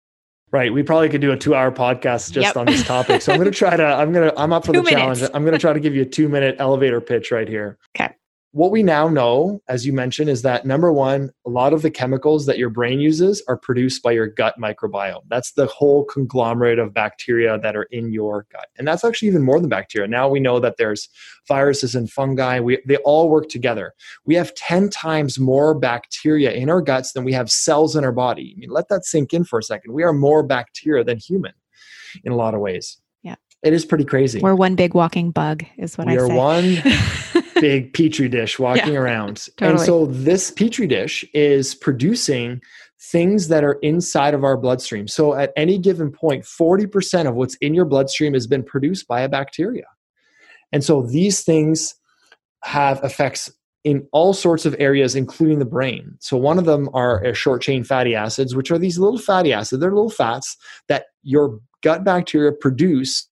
[0.52, 0.74] Right.
[0.74, 2.58] We probably could do a two hour podcast just yep.
[2.58, 3.22] on this topic.
[3.22, 5.20] So I'm going to try to, I'm going to, I'm up for two the minutes.
[5.20, 5.36] challenge.
[5.36, 7.78] I'm going to try to give you a two minute elevator pitch right here.
[7.96, 8.14] Okay
[8.54, 11.90] what we now know, as you mentioned, is that number one, a lot of the
[11.90, 15.22] chemicals that your brain uses are produced by your gut microbiome.
[15.30, 18.68] That's the whole conglomerate of bacteria that are in your gut.
[18.78, 20.08] And that's actually even more than bacteria.
[20.08, 21.08] Now we know that there's
[21.48, 22.60] viruses and fungi.
[22.60, 23.94] We, they all work together.
[24.26, 28.12] We have 10 times more bacteria in our guts than we have cells in our
[28.12, 28.54] body.
[28.56, 29.94] I mean, let that sink in for a second.
[29.94, 31.54] We are more bacteria than human
[32.26, 33.00] in a lot of ways.
[33.22, 33.36] Yeah.
[33.64, 34.42] It is pretty crazy.
[34.42, 36.26] We're one big walking bug, is what we I say.
[36.26, 39.48] We are one big petri dish walking yeah, around.
[39.56, 39.72] Totally.
[39.72, 42.60] And so this petri dish is producing
[43.00, 45.08] things that are inside of our bloodstream.
[45.08, 49.22] So at any given point, 40% of what's in your bloodstream has been produced by
[49.22, 49.86] a bacteria.
[50.74, 51.96] And so these things
[52.64, 53.50] have effects
[53.84, 56.16] in all sorts of areas, including the brain.
[56.20, 59.80] So one of them are short chain fatty acids, which are these little fatty acids.
[59.80, 60.58] They're little fats
[60.88, 63.28] that your gut bacteria produce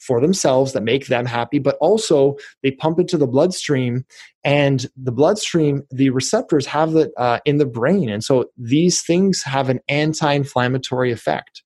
[0.00, 4.04] for themselves that make them happy, but also they pump into the bloodstream,
[4.42, 9.42] and the bloodstream, the receptors have it uh, in the brain, and so these things
[9.42, 11.62] have an anti-inflammatory effect.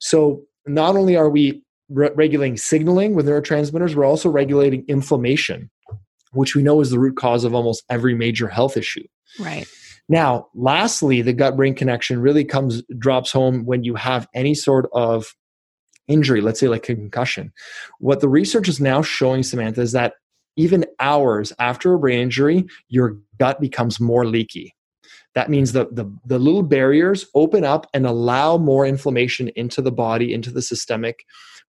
[0.00, 5.70] So not only are we re- regulating signaling with neurotransmitters, we're also regulating inflammation,
[6.32, 9.04] which we know is the root cause of almost every major health issue.
[9.38, 9.66] Right.
[10.08, 14.88] Now, lastly, the gut brain connection really comes drops home when you have any sort
[14.92, 15.32] of
[16.10, 17.52] injury, let's say like a concussion.
[17.98, 20.14] What the research is now showing, Samantha, is that
[20.56, 24.74] even hours after a brain injury, your gut becomes more leaky.
[25.34, 29.92] That means the, the, the little barriers open up and allow more inflammation into the
[29.92, 31.24] body, into the systemic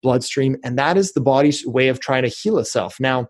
[0.02, 0.56] bloodstream.
[0.62, 3.00] And that is the body's way of trying to heal itself.
[3.00, 3.28] Now,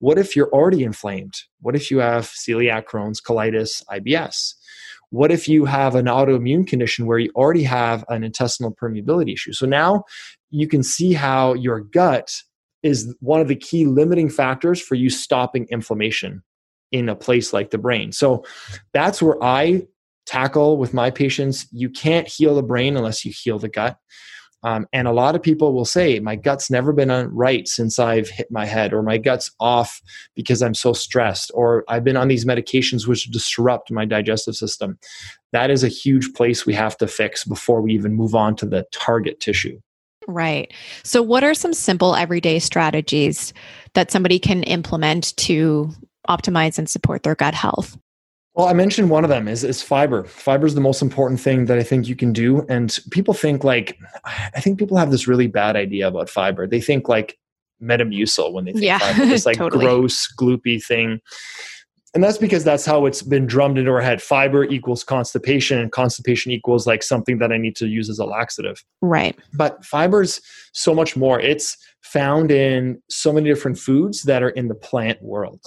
[0.00, 1.34] what if you're already inflamed?
[1.60, 4.54] What if you have celiac, Crohn's, colitis, IBS?
[5.10, 9.52] What if you have an autoimmune condition where you already have an intestinal permeability issue?
[9.52, 10.04] So now
[10.50, 12.34] you can see how your gut
[12.82, 16.42] is one of the key limiting factors for you stopping inflammation
[16.92, 18.12] in a place like the brain.
[18.12, 18.44] So
[18.92, 19.86] that's where I
[20.26, 21.66] tackle with my patients.
[21.72, 23.98] You can't heal the brain unless you heal the gut.
[24.64, 28.28] Um, and a lot of people will say, My gut's never been right since I've
[28.28, 30.00] hit my head, or my gut's off
[30.34, 34.98] because I'm so stressed, or I've been on these medications which disrupt my digestive system.
[35.52, 38.66] That is a huge place we have to fix before we even move on to
[38.66, 39.80] the target tissue.
[40.28, 40.70] Right.
[41.04, 43.54] So, what are some simple everyday strategies
[43.94, 45.90] that somebody can implement to
[46.28, 47.96] optimize and support their gut health?
[48.54, 50.24] Well, I mentioned one of them is, is fiber.
[50.24, 52.66] Fiber is the most important thing that I think you can do.
[52.68, 56.66] And people think like, I think people have this really bad idea about fiber.
[56.66, 57.38] They think like
[57.80, 59.32] Metamucil when they think yeah, fiber.
[59.32, 59.84] It's like totally.
[59.84, 61.20] gross, gloopy thing.
[62.14, 64.22] And that's because that's how it's been drummed into our head.
[64.22, 68.24] Fiber equals constipation, and constipation equals like something that I need to use as a
[68.24, 68.82] laxative.
[69.02, 69.38] Right.
[69.52, 70.40] But fiber's
[70.72, 71.38] so much more.
[71.38, 75.60] It's found in so many different foods that are in the plant world.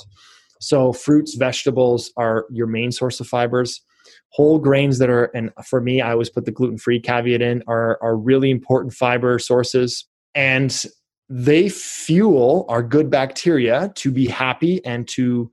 [0.59, 3.81] So fruits, vegetables are your main source of fibers.
[4.29, 7.63] Whole grains that are, and for me, I always put the gluten free caveat in,
[7.67, 10.07] are, are really important fiber sources.
[10.33, 10.83] And
[11.29, 15.51] they fuel our good bacteria to be happy and to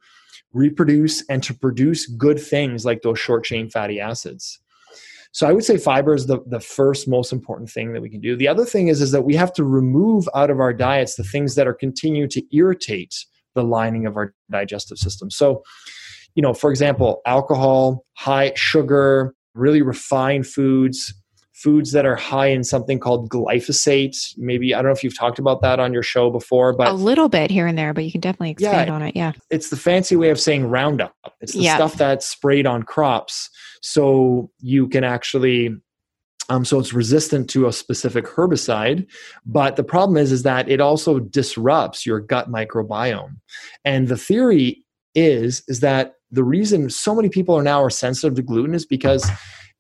[0.53, 4.61] reproduce and to produce good things like those short chain fatty acids.
[5.33, 8.21] So I would say fiber is the, the first most important thing that we can
[8.21, 8.35] do.
[8.35, 11.23] The other thing is, is that we have to remove out of our diets the
[11.23, 13.15] things that are continue to irritate
[13.55, 15.31] the lining of our digestive system.
[15.31, 15.63] So,
[16.35, 21.13] you know, for example, alcohol, high sugar, really refined foods,
[21.63, 24.17] foods that are high in something called glyphosate.
[24.37, 26.93] Maybe I don't know if you've talked about that on your show before, but a
[26.93, 29.17] little bit here and there, but you can definitely expand yeah, on it.
[29.17, 29.33] Yeah.
[29.51, 31.15] It's the fancy way of saying Roundup.
[31.41, 33.51] It's the stuff that's sprayed on crops
[33.83, 35.75] so you can actually
[36.51, 39.07] um, so it's resistant to a specific herbicide,
[39.45, 43.37] but the problem is is that it also disrupts your gut microbiome.
[43.85, 44.85] And the theory
[45.15, 48.87] is is that the reason so many people are now are sensitive to gluten is
[48.87, 49.29] because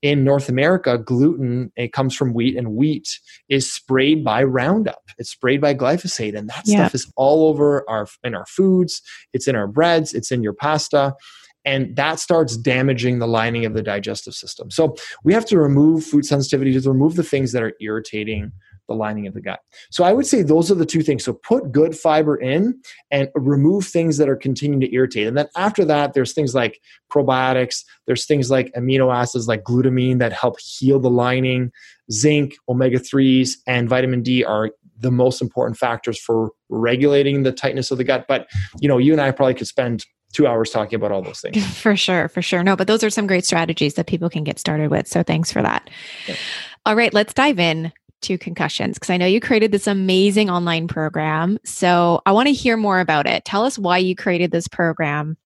[0.02, 3.18] in North America, gluten it comes from wheat, and wheat
[3.48, 5.02] is sprayed by Roundup.
[5.18, 6.78] It's sprayed by glyphosate, and that yeah.
[6.78, 9.02] stuff is all over our in our foods.
[9.32, 10.14] It's in our breads.
[10.14, 11.14] It's in your pasta,
[11.64, 14.70] and that starts damaging the lining of the digestive system.
[14.70, 18.52] So we have to remove food sensitivity to remove the things that are irritating
[18.88, 19.60] the lining of the gut.
[19.90, 21.24] So I would say those are the two things.
[21.24, 22.80] So put good fiber in
[23.10, 25.26] and remove things that are continuing to irritate.
[25.26, 26.80] And then after that, there's things like
[27.12, 31.70] probiotics, there's things like amino acids like glutamine that help heal the lining,
[32.10, 34.70] zinc, omega 3s, and vitamin D are
[35.00, 38.24] the most important factors for regulating the tightness of the gut.
[38.26, 38.48] But
[38.80, 41.64] you know, you and I probably could spend two hours talking about all those things.
[41.80, 42.62] For sure, for sure.
[42.62, 45.08] No, but those are some great strategies that people can get started with.
[45.08, 45.88] So thanks for that.
[46.26, 46.36] Yeah.
[46.84, 47.92] All right, let's dive in
[48.22, 51.58] to concussions because I know you created this amazing online program.
[51.64, 53.44] So I want to hear more about it.
[53.44, 55.36] Tell us why you created this program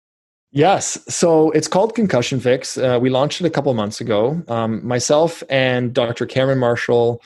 [0.55, 0.99] Yes.
[1.09, 2.77] So it's called Concussion Fix.
[2.77, 4.43] Uh, we launched it a couple months ago.
[4.49, 6.27] Um, myself and Dr.
[6.27, 7.23] Cameron Marshall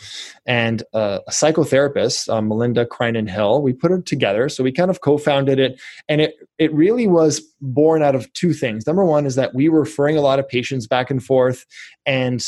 [0.47, 4.49] and uh, a psychotherapist, uh, Melinda Crinan Hill, we put it together.
[4.49, 5.81] So we kind of co founded it.
[6.09, 8.87] And it, it really was born out of two things.
[8.87, 11.67] Number one is that we were referring a lot of patients back and forth,
[12.07, 12.47] and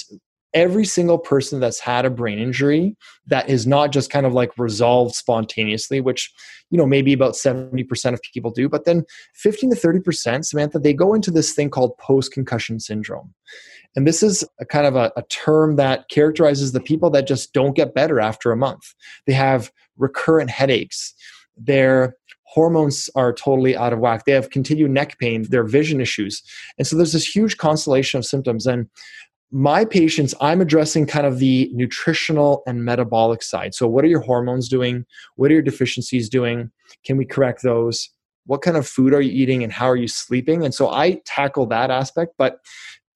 [0.59, 2.97] every single person that's had a brain injury
[3.27, 6.33] that is not just kind of like resolved spontaneously which
[6.71, 9.05] you know maybe about 70% of people do but then
[9.35, 13.35] 15 to 30% samantha they go into this thing called post concussion syndrome.
[13.97, 17.53] And this is a kind of a, a term that characterizes the people that just
[17.53, 18.95] don't get better after a month.
[19.27, 21.15] They have recurrent headaches.
[21.57, 24.25] Their hormones are totally out of whack.
[24.25, 26.43] They have continued neck pain their vision issues.
[26.79, 28.67] And so there's this huge constellation of symptoms.
[28.67, 28.89] And
[29.51, 33.75] my patients, I'm addressing kind of the nutritional and metabolic side.
[33.75, 35.07] So, what are your hormones doing?
[35.37, 36.71] What are your deficiencies doing?
[37.05, 38.11] Can we correct those?
[38.47, 40.65] What kind of food are you eating and how are you sleeping?
[40.65, 42.61] And so, I tackle that aspect, but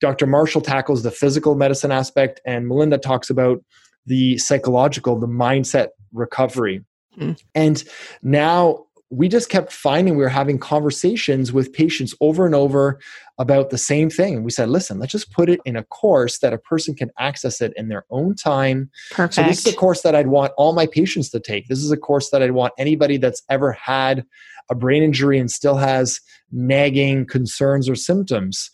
[0.01, 0.27] Dr.
[0.27, 3.63] Marshall tackles the physical medicine aspect, and Melinda talks about
[4.07, 6.83] the psychological, the mindset recovery.
[7.19, 7.41] Mm.
[7.55, 7.85] And
[8.23, 12.99] now we just kept finding we were having conversations with patients over and over
[13.37, 14.37] about the same thing.
[14.37, 17.11] And we said, listen, let's just put it in a course that a person can
[17.19, 18.91] access it in their own time.
[19.11, 19.35] Perfect.
[19.35, 21.69] So, this is a course that I'd want all my patients to take.
[21.69, 24.25] This is a course that I'd want anybody that's ever had
[24.71, 26.19] a brain injury and still has
[26.51, 28.71] nagging concerns or symptoms.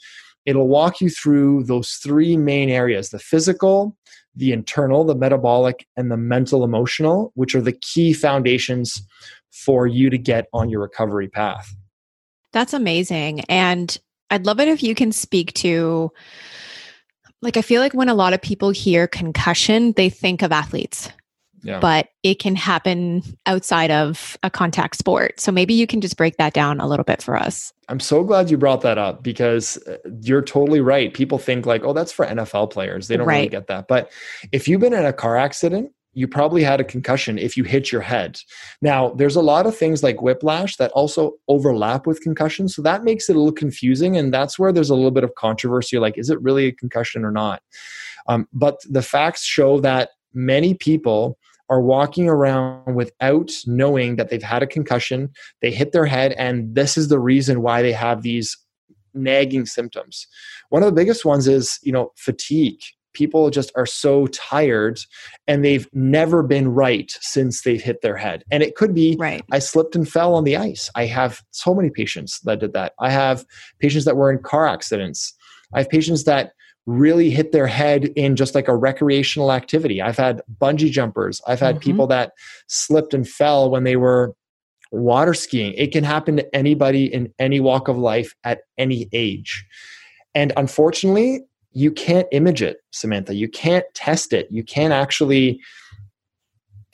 [0.47, 3.97] It'll walk you through those three main areas the physical,
[4.39, 9.03] the internal, the metabolic, and the mental emotional, which are the key foundations
[9.51, 11.75] for you to get on your recovery path.
[12.53, 13.41] That's amazing.
[13.49, 13.97] And
[14.31, 16.11] I'd love it if you can speak to
[17.41, 21.09] like I feel like when a lot of people hear concussion, they think of athletes.
[21.63, 21.81] Yeah.
[21.81, 25.41] But it can happen outside of a contact sport.
[25.41, 27.73] So maybe you can just break that down a little bit for us.
[27.89, 31.13] I'm so glad you brought that up because uh, you're totally right.
[31.13, 33.37] People think like, "Oh, that's for NFL players." They don't right.
[33.37, 33.89] really get that.
[33.89, 34.13] But
[34.53, 37.93] if you've been in a car accident you probably had a concussion if you hit
[37.93, 38.41] your head.
[38.83, 42.69] Now, there's a lot of things like whiplash that also overlap with concussion.
[42.69, 44.17] So that makes it a little confusing.
[44.17, 47.25] And that's where there's a little bit of controversy like, is it really a concussion
[47.25, 47.63] or not?
[48.27, 51.39] Um, but the facts show that many people
[51.71, 55.31] are walking around without knowing that they've had a concussion.
[55.61, 58.57] They hit their head, and this is the reason why they have these
[59.15, 60.27] nagging symptoms.
[60.71, 62.81] One of the biggest ones is, you know, fatigue
[63.19, 65.01] people just are so tired
[65.49, 68.45] and they've never been right since they've hit their head.
[68.51, 69.43] And it could be right.
[69.51, 70.89] I slipped and fell on the ice.
[70.95, 72.93] I have so many patients that did that.
[73.01, 73.45] I have
[73.81, 75.35] patients that were in car accidents.
[75.75, 76.53] I have patients that
[76.89, 80.01] really hit their head in just like a recreational activity.
[80.01, 81.39] I've had bungee jumpers.
[81.47, 81.83] I've had mm-hmm.
[81.83, 82.33] people that
[82.67, 84.35] slipped and fell when they were
[84.91, 85.75] water skiing.
[85.75, 89.67] It can happen to anybody in any walk of life at any age.
[90.35, 93.35] And unfortunately, you can't image it, Samantha.
[93.35, 94.49] You can't test it.
[94.51, 95.61] You can't actually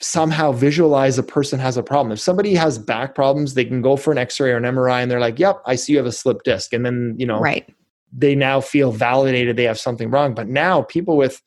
[0.01, 2.11] somehow visualize a person has a problem.
[2.11, 5.09] If somebody has back problems, they can go for an x-ray or an MRI and
[5.09, 7.65] they're like, "Yep, I see you have a slip disc." And then, you know, right.
[8.17, 10.33] They now feel validated they have something wrong.
[10.33, 11.41] But now people with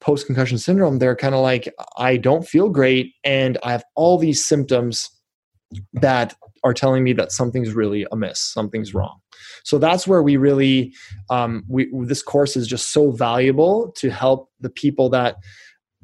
[0.00, 4.18] post concussion syndrome, they're kind of like, "I don't feel great and I have all
[4.18, 5.08] these symptoms
[5.94, 6.34] that
[6.64, 9.20] are telling me that something's really amiss, something's wrong."
[9.64, 10.92] So that's where we really,
[11.30, 15.36] um, we, this course is just so valuable to help the people that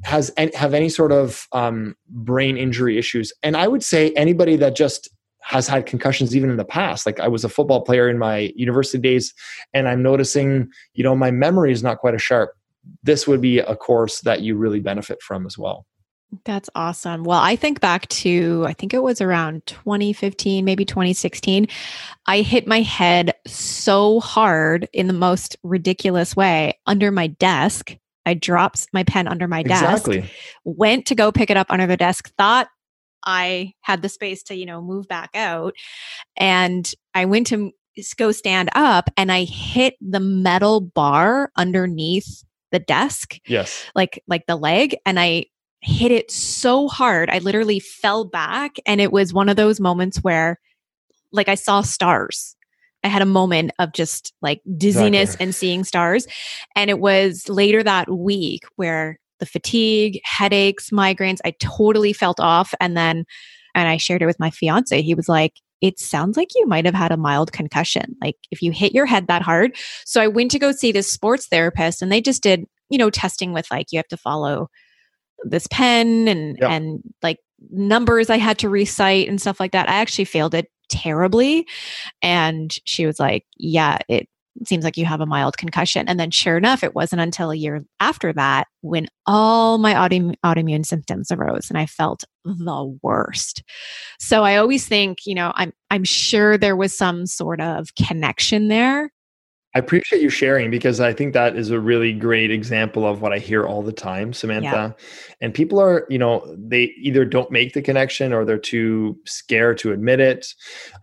[0.03, 3.33] has have any sort of um, brain injury issues.
[3.43, 5.09] And I would say anybody that just
[5.41, 7.05] has had concussions even in the past.
[7.05, 9.33] Like I was a football player in my university days,
[9.73, 12.51] and I'm noticing, you know, my memory is not quite as sharp.
[13.03, 15.85] This would be a course that you really benefit from as well.
[16.45, 17.23] That's awesome.
[17.23, 21.67] Well, I think back to, I think it was around 2015, maybe 2016.
[22.27, 27.97] I hit my head so hard in the most ridiculous way under my desk.
[28.25, 30.29] I dropped my pen under my desk, exactly.
[30.63, 32.67] went to go pick it up under the desk, thought
[33.25, 35.73] I had the space to, you know, move back out.
[36.37, 37.71] And I went to
[38.17, 43.37] go stand up and I hit the metal bar underneath the desk.
[43.45, 43.85] Yes.
[43.95, 45.45] Like like the leg and I
[45.81, 47.29] hit it so hard.
[47.29, 48.75] I literally fell back.
[48.85, 50.59] And it was one of those moments where,
[51.31, 52.55] like, I saw stars.
[53.03, 55.43] I had a moment of just like dizziness exactly.
[55.45, 56.27] and seeing stars.
[56.75, 62.73] And it was later that week where the fatigue, headaches, migraines, I totally felt off.
[62.79, 63.25] And then,
[63.75, 65.01] and I shared it with my fiance.
[65.01, 68.15] He was like, it sounds like you might have had a mild concussion.
[68.21, 69.75] Like if you hit your head that hard.
[70.05, 73.09] So I went to go see this sports therapist and they just did, you know,
[73.09, 74.69] testing with like, you have to follow
[75.43, 76.69] this pen and yep.
[76.69, 77.37] and like
[77.71, 79.89] numbers I had to recite and stuff like that.
[79.89, 81.65] I actually failed it terribly.
[82.21, 84.27] And she was like, Yeah, it
[84.65, 86.07] seems like you have a mild concussion.
[86.07, 90.35] And then sure enough, it wasn't until a year after that when all my autoimmune,
[90.45, 93.63] autoimmune symptoms arose and I felt the worst.
[94.19, 98.67] So I always think, you know, I'm I'm sure there was some sort of connection
[98.67, 99.11] there
[99.75, 103.33] I appreciate you sharing because I think that is a really great example of what
[103.33, 104.95] I hear all the time, Samantha.
[104.97, 105.05] Yeah.
[105.41, 109.77] And people are, you know, they either don't make the connection or they're too scared
[109.79, 110.47] to admit it.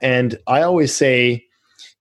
[0.03, 1.46] And I always say,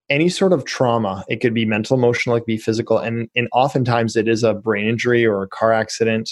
[0.10, 3.48] any sort of trauma, it could be mental, emotional, it could be physical, and, and
[3.52, 6.30] oftentimes it is a brain injury or a car accident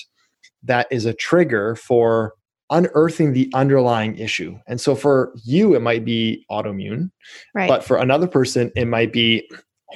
[0.64, 2.34] that is a trigger for
[2.70, 4.58] unearthing the underlying issue.
[4.68, 7.12] And so for you, it might be autoimmune,
[7.54, 7.68] right.
[7.68, 9.50] but for another person, it might be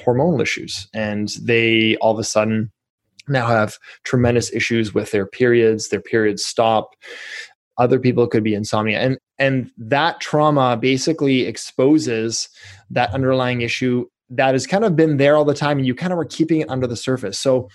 [0.04, 2.70] hormonal issues and they all of a sudden
[3.26, 6.94] now have tremendous issues with their periods their periods stop
[7.78, 8.98] other people could be insomnia.
[9.00, 12.48] And and that trauma basically exposes
[12.90, 16.12] that underlying issue that has kind of been there all the time and you kind
[16.12, 17.38] of are keeping it under the surface.
[17.38, 17.68] So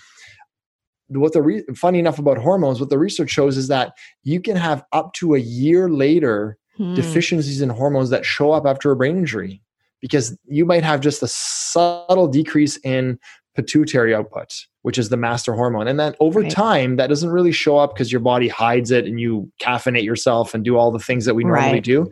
[1.08, 3.92] what the re- funny enough about hormones what the research shows is that
[4.22, 6.94] you can have up to a year later hmm.
[6.94, 9.60] deficiencies in hormones that show up after a brain injury
[10.04, 13.18] because you might have just a subtle decrease in
[13.54, 14.52] pituitary output,
[14.84, 15.88] which is the master hormone.
[15.88, 16.50] And then over right.
[16.50, 20.52] time, that doesn't really show up because your body hides it and you caffeinate yourself
[20.52, 21.82] and do all the things that we normally right.
[21.82, 22.10] do.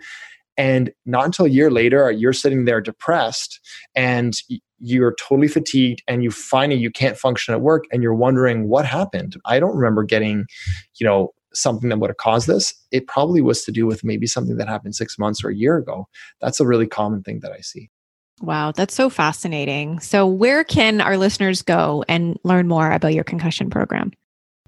[0.56, 3.60] And not until a year later, you're sitting there depressed
[3.94, 4.34] and
[4.78, 8.86] you're totally fatigued and you find you can't function at work and you're wondering what
[8.86, 9.36] happened.
[9.44, 10.46] I don't remember getting,
[10.98, 12.72] you know, something that would have caused this.
[12.90, 15.76] It probably was to do with maybe something that happened six months or a year
[15.76, 16.08] ago.
[16.40, 17.90] That's a really common thing that I see.
[18.42, 20.00] Wow, that's so fascinating.
[20.00, 24.12] So, where can our listeners go and learn more about your concussion program?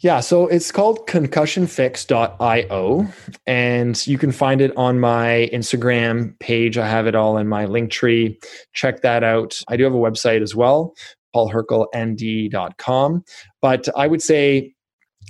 [0.00, 3.06] Yeah, so it's called concussionfix.io,
[3.46, 6.78] and you can find it on my Instagram page.
[6.78, 8.38] I have it all in my link tree.
[8.74, 9.60] Check that out.
[9.68, 10.94] I do have a website as well,
[11.34, 13.24] paulhrkalnd.com.
[13.62, 14.73] But I would say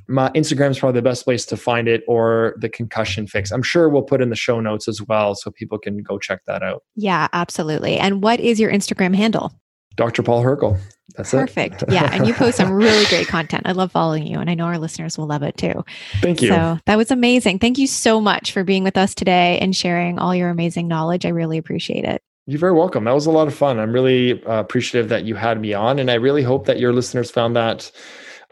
[0.09, 3.51] my Instagram is probably the best place to find it or the concussion fix.
[3.51, 6.41] I'm sure we'll put in the show notes as well so people can go check
[6.47, 6.83] that out.
[6.95, 7.97] Yeah, absolutely.
[7.97, 9.53] And what is your Instagram handle?
[9.97, 10.23] Dr.
[10.23, 10.79] Paul Hrkal.
[11.17, 11.83] That's Perfect.
[11.83, 11.87] it.
[11.87, 11.93] Perfect.
[11.93, 12.13] yeah.
[12.13, 13.63] And you post some really great content.
[13.67, 15.85] I love following you, and I know our listeners will love it too.
[16.21, 16.49] Thank you.
[16.49, 17.59] So that was amazing.
[17.61, 21.25] Thank you so much for being with us today and sharing all your amazing knowledge.
[21.25, 22.23] I really appreciate it.
[22.47, 23.05] You're very welcome.
[23.05, 23.79] That was a lot of fun.
[23.79, 26.93] I'm really uh, appreciative that you had me on, and I really hope that your
[26.93, 27.91] listeners found that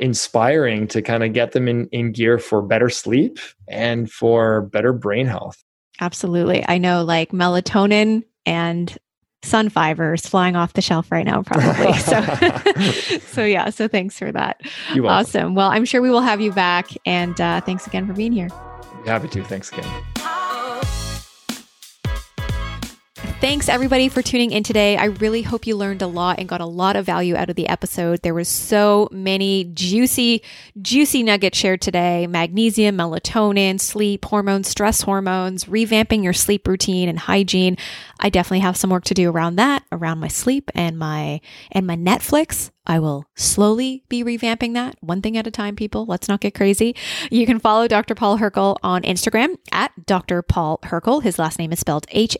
[0.02, 3.38] inspiring to kind of get them in, in gear for better sleep
[3.68, 5.62] and for better brain health.
[6.00, 6.64] Absolutely.
[6.66, 8.98] I know like melatonin and
[9.44, 11.92] Sunfibers flying off the shelf right now probably.
[11.98, 14.60] So so yeah so thanks for that.
[15.02, 15.54] Awesome.
[15.54, 18.48] Well i'm sure we will have you back and uh, thanks again for being here.
[19.06, 19.44] Happy to.
[19.44, 20.11] Thanks again
[23.42, 24.96] Thanks everybody for tuning in today.
[24.96, 27.56] I really hope you learned a lot and got a lot of value out of
[27.56, 28.22] the episode.
[28.22, 30.44] There was so many juicy,
[30.80, 37.18] juicy nuggets shared today magnesium, melatonin, sleep, hormones, stress hormones, revamping your sleep routine and
[37.18, 37.78] hygiene.
[38.20, 41.40] I definitely have some work to do around that, around my sleep and my
[41.72, 42.70] and my Netflix.
[42.86, 46.06] I will slowly be revamping that one thing at a time, people.
[46.06, 46.94] Let's not get crazy.
[47.28, 48.14] You can follow Dr.
[48.14, 50.42] Paul Hrkal on Instagram at Dr.
[50.42, 51.24] Paul Hrkal.
[51.24, 52.36] His last name is spelled H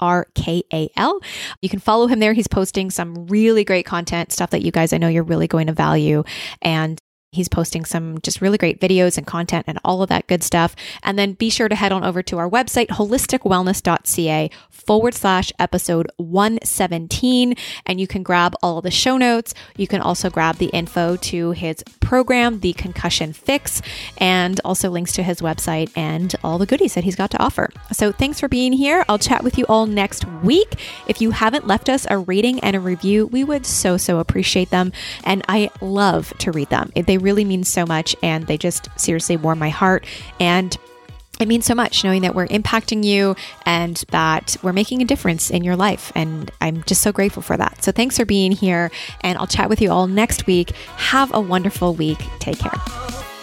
[0.00, 1.20] R K A L.
[1.62, 2.32] You can follow him there.
[2.32, 5.66] He's posting some really great content, stuff that you guys I know you're really going
[5.66, 6.24] to value.
[6.62, 7.00] And
[7.36, 10.74] He's posting some just really great videos and content and all of that good stuff.
[11.02, 16.10] And then be sure to head on over to our website, holisticwellness.ca forward slash episode
[16.16, 17.54] 117.
[17.84, 19.54] And you can grab all the show notes.
[19.76, 23.82] You can also grab the info to his program, The Concussion Fix,
[24.18, 27.70] and also links to his website and all the goodies that he's got to offer.
[27.92, 29.04] So thanks for being here.
[29.08, 30.74] I'll chat with you all next week.
[31.06, 34.70] If you haven't left us a rating and a review, we would so, so appreciate
[34.70, 34.92] them.
[35.24, 36.92] And I love to read them.
[36.94, 40.06] They really means so much and they just seriously warm my heart.
[40.38, 40.74] And
[41.40, 43.34] it means so much knowing that we're impacting you
[43.66, 46.12] and that we're making a difference in your life.
[46.14, 47.82] And I'm just so grateful for that.
[47.82, 48.92] So thanks for being here.
[49.22, 50.70] And I'll chat with you all next week.
[50.96, 52.20] Have a wonderful week.
[52.38, 53.35] Take care.